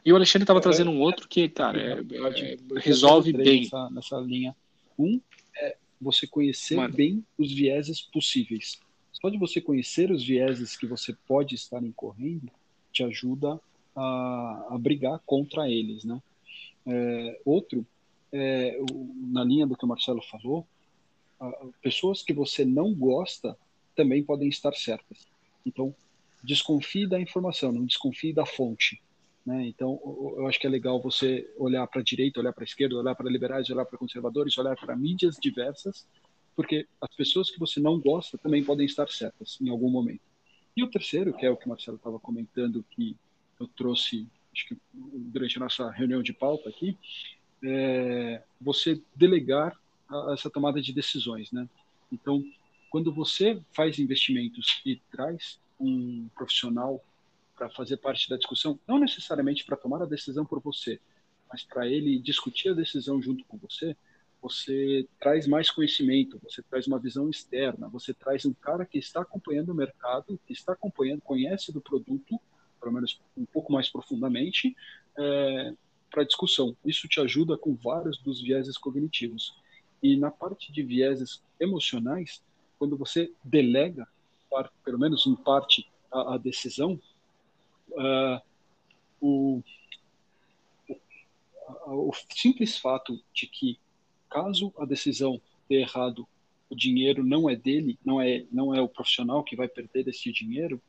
E 0.06 0.14
o 0.14 0.16
Alexandre 0.16 0.44
estava 0.44 0.60
é, 0.60 0.62
trazendo 0.62 0.92
um 0.92 1.00
outro 1.00 1.28
que, 1.28 1.50
cara, 1.50 1.80
é, 1.80 2.00
é, 2.00 2.58
resolve 2.80 3.34
bem. 3.34 3.62
Nessa, 3.62 3.90
nessa, 3.90 4.18
linha. 4.18 4.56
Um 4.98 5.20
é 5.58 5.76
você 6.00 6.28
conhecer 6.28 6.76
Mano. 6.76 6.94
bem 6.94 7.26
os 7.38 7.52
vieses 7.52 8.02
possíveis. 8.02 8.80
Só 9.12 9.30
de 9.30 9.38
você 9.38 9.60
conhecer 9.60 10.12
os 10.12 10.24
vieses 10.24 10.78
que 10.78 10.86
você 10.86 11.14
pode 11.28 11.56
estar 11.56 11.84
incorrendo, 11.84 12.50
te 12.92 13.04
ajuda 13.04 13.60
a, 14.00 14.68
a 14.72 14.78
brigar 14.78 15.20
contra 15.26 15.70
eles, 15.70 16.04
né? 16.04 16.22
É, 16.86 17.42
outro, 17.46 17.86
é, 18.32 18.80
na 19.28 19.44
linha 19.44 19.68
do 19.68 19.76
que 19.76 19.86
o 19.86 19.88
Marcelo 19.88 20.22
falou, 20.22 20.66
pessoas 21.82 22.22
que 22.22 22.34
você 22.34 22.66
não 22.66 22.94
gosta 22.94 23.58
também 23.96 24.24
podem 24.24 24.48
estar 24.50 24.74
certas. 24.74 25.28
Então, 25.66 25.94
desconfie 26.44 27.08
da 27.08 27.20
informação, 27.20 27.72
não 27.72 27.86
desconfie 27.86 28.34
da 28.34 28.46
fonte. 28.46 29.02
Né? 29.46 29.68
Então, 29.68 30.00
eu 30.38 30.48
acho 30.48 30.60
que 30.60 30.68
é 30.68 30.70
legal 30.70 31.02
você 31.02 31.50
olhar 31.58 31.86
para 31.88 32.02
a 32.02 32.04
direita, 32.04 32.40
olhar 32.40 32.54
para 32.54 32.64
a 32.64 32.66
esquerda, 32.66 32.96
olhar 32.96 33.16
para 33.16 33.30
liberais, 33.30 33.70
olhar 33.70 33.86
para 33.86 33.98
conservadores, 33.98 34.58
olhar 34.58 34.76
para 34.76 34.96
mídias 34.96 35.38
diversas, 35.42 36.06
porque 36.56 36.88
as 37.02 37.16
pessoas 37.16 37.50
que 37.50 37.60
você 37.60 37.80
não 37.80 38.00
gosta 38.00 38.38
também 38.38 38.64
podem 38.64 38.86
estar 38.86 39.10
certas 39.10 39.58
em 39.62 39.70
algum 39.70 39.90
momento. 39.90 40.22
E 40.76 40.84
o 40.84 40.90
terceiro, 40.90 41.34
que 41.34 41.46
é 41.46 41.50
o 41.50 41.58
que 41.58 41.66
o 41.66 41.70
Marcelo 41.70 41.98
estava 41.98 42.20
comentando, 42.20 42.86
que 42.92 43.16
eu 43.60 43.68
trouxe 43.68 44.28
acho 44.54 44.68
que 44.68 44.78
durante 44.94 45.58
a 45.58 45.60
nossa 45.62 45.90
reunião 45.92 46.22
de 46.22 46.34
pauta 46.34 46.70
aqui, 46.70 46.98
é 47.64 48.42
você 48.60 49.02
delegar 49.16 49.78
a, 50.10 50.34
essa 50.34 50.50
tomada 50.50 50.82
de 50.82 50.94
decisões, 50.94 51.52
né? 51.52 51.68
Então, 52.12 52.44
quando 52.90 53.14
você 53.14 53.62
faz 53.72 54.00
investimentos 54.00 54.82
e 54.86 54.96
traz 55.12 55.60
um 55.80 56.28
profissional 56.36 57.04
para 57.56 57.70
fazer 57.70 57.98
parte 57.98 58.30
da 58.30 58.38
discussão, 58.38 58.80
não 58.88 58.98
necessariamente 58.98 59.66
para 59.66 59.78
tomar 59.78 60.02
a 60.02 60.06
decisão 60.06 60.46
por 60.46 60.60
você, 60.60 61.00
mas 61.52 61.64
para 61.64 61.88
ele 61.88 62.20
discutir 62.20 62.70
a 62.70 62.74
decisão 62.74 63.22
junto 63.22 63.44
com 63.46 63.58
você, 63.58 63.96
você 64.42 65.06
traz 65.20 65.46
mais 65.46 65.70
conhecimento, 65.70 66.40
você 66.42 66.64
traz 66.64 66.88
uma 66.88 66.98
visão 66.98 67.30
externa, 67.30 67.90
você 67.90 68.14
traz 68.14 68.46
um 68.46 68.54
cara 68.54 68.86
que 68.86 68.98
está 68.98 69.22
acompanhando 69.22 69.70
o 69.70 69.76
mercado, 69.76 70.40
que 70.48 70.54
está 70.54 70.72
acompanhando, 70.72 71.22
conhece 71.22 71.74
do 71.74 71.82
produto, 71.82 72.40
pelo 72.80 72.94
menos 72.94 73.20
um 73.38 73.46
pouco 73.46 73.72
mais 73.72 73.90
profundamente, 73.90 74.76
é, 75.18 75.74
para 76.10 76.24
discussão. 76.24 76.76
Isso 76.84 77.08
te 77.08 77.20
ajuda 77.20 77.58
com 77.58 77.76
vários 77.76 78.18
dos 78.18 78.42
vieses 78.42 78.78
cognitivos. 78.78 79.56
E 80.02 80.16
na 80.16 80.32
parte 80.32 80.72
de 80.72 80.82
vieses 80.82 81.42
emocionais, 81.60 82.42
quando 82.78 82.98
você 82.98 83.32
delega, 83.44 84.08
pelo 84.84 84.98
menos 84.98 85.28
em 85.28 85.36
parte, 85.36 85.88
a, 86.12 86.36
a 86.36 86.38
decisão, 86.38 87.00
uh, 87.92 88.42
o, 89.22 89.62
o, 90.88 92.10
o 92.10 92.12
simples 92.34 92.78
fato 92.78 93.22
de 93.34 93.46
que, 93.46 93.78
caso 94.30 94.74
a 94.78 94.86
decisão 94.86 95.40
dê 95.70 95.82
errado, 95.82 96.28
o 96.70 96.76
dinheiro 96.76 97.24
não 97.24 97.50
é 97.50 97.56
dele, 97.56 97.98
não 98.06 98.22
é, 98.22 98.46
não 98.52 98.74
é 98.74 98.82
o 98.82 98.88
profissional 98.88 99.44
que 99.44 99.56
vai 99.56 99.68
perder 99.68 100.08
esse 100.08 100.32
dinheiro, 100.32 100.82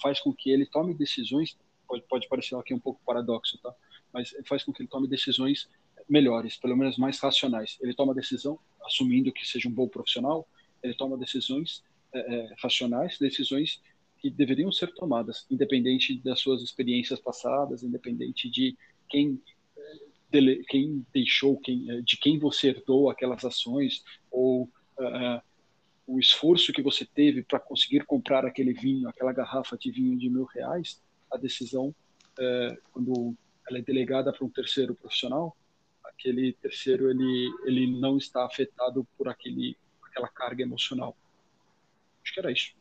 faz 0.00 0.20
com 0.20 0.32
que 0.32 0.50
ele 0.50 0.66
tome 0.66 0.94
decisões, 0.94 1.56
pode, 1.86 2.02
pode 2.08 2.28
parecer 2.28 2.56
aqui 2.56 2.74
um 2.74 2.78
pouco 2.78 3.00
paradoxo, 3.04 3.58
tá? 3.58 3.74
mas 4.12 4.34
faz 4.46 4.64
com 4.64 4.72
que 4.72 4.82
ele 4.82 4.88
tome 4.88 5.08
decisões 5.08 5.68
melhores, 6.08 6.56
pelo 6.56 6.76
menos 6.76 6.98
mais 6.98 7.18
racionais. 7.20 7.78
Ele 7.80 7.94
toma 7.94 8.14
decisão, 8.14 8.58
assumindo 8.82 9.32
que 9.32 9.46
seja 9.46 9.68
um 9.68 9.72
bom 9.72 9.88
profissional, 9.88 10.48
ele 10.82 10.94
toma 10.94 11.16
decisões 11.16 11.82
é, 12.12 12.54
racionais, 12.62 13.18
decisões 13.18 13.80
que 14.18 14.28
deveriam 14.30 14.70
ser 14.70 14.92
tomadas, 14.94 15.46
independente 15.50 16.18
das 16.18 16.40
suas 16.40 16.62
experiências 16.62 17.20
passadas, 17.20 17.82
independente 17.82 18.50
de 18.50 18.76
quem 19.08 19.40
quem 20.68 21.04
deixou, 21.12 21.58
quem, 21.58 22.04
de 22.04 22.16
quem 22.16 22.38
você 22.38 22.68
herdou 22.68 23.10
aquelas 23.10 23.44
ações 23.44 24.04
ou 24.30 24.70
o 26.10 26.18
esforço 26.18 26.72
que 26.72 26.82
você 26.82 27.04
teve 27.04 27.42
para 27.42 27.60
conseguir 27.60 28.04
comprar 28.04 28.44
aquele 28.44 28.72
vinho, 28.72 29.08
aquela 29.08 29.32
garrafa 29.32 29.76
de 29.76 29.90
vinho 29.90 30.18
de 30.18 30.28
mil 30.28 30.44
reais, 30.44 31.00
a 31.30 31.36
decisão, 31.36 31.94
uh, 32.38 32.76
quando 32.92 33.36
ela 33.68 33.78
é 33.78 33.82
delegada 33.82 34.32
para 34.32 34.44
um 34.44 34.50
terceiro 34.50 34.94
profissional, 34.94 35.56
aquele 36.04 36.52
terceiro 36.54 37.08
ele 37.10 37.52
ele 37.64 38.00
não 38.00 38.16
está 38.16 38.44
afetado 38.44 39.06
por 39.16 39.28
aquele 39.28 39.76
aquela 40.02 40.28
carga 40.28 40.62
emocional. 40.62 41.16
Acho 42.22 42.34
que 42.34 42.40
era 42.40 42.50
isso. 42.50 42.72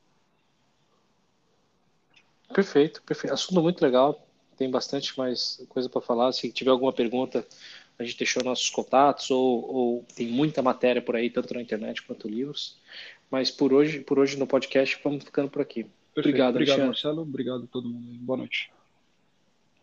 Perfeito, 2.53 3.03
perfeito. 3.03 3.33
Assunto 3.33 3.61
muito 3.61 3.81
legal. 3.81 4.27
Tem 4.57 4.69
bastante 4.69 5.15
mais 5.17 5.63
coisa 5.69 5.87
para 5.87 6.01
falar. 6.01 6.31
Se 6.31 6.51
tiver 6.51 6.71
alguma 6.71 6.91
pergunta, 6.91 7.45
a 7.99 8.03
gente 8.03 8.17
deixou 8.17 8.43
nossos 8.43 8.69
contatos 8.69 9.29
ou, 9.29 9.75
ou, 9.75 10.05
tem 10.15 10.27
muita 10.27 10.61
matéria 10.61 11.01
por 11.01 11.15
aí, 11.15 11.29
tanto 11.29 11.53
na 11.53 11.61
internet 11.61 12.01
quanto 12.01 12.27
livros. 12.27 12.77
Mas 13.29 13.51
por 13.51 13.73
hoje, 13.73 13.99
por 13.99 14.19
hoje 14.19 14.37
no 14.37 14.47
podcast, 14.47 14.99
vamos 15.03 15.23
ficando 15.23 15.49
por 15.49 15.61
aqui. 15.61 15.83
Perfeito. 15.83 16.29
Obrigado, 16.29 16.55
obrigado 16.55 16.85
Marcelo. 16.85 17.21
Obrigado 17.21 17.63
a 17.63 17.67
todo 17.67 17.87
mundo. 17.87 18.17
Boa 18.21 18.37
noite. 18.37 18.71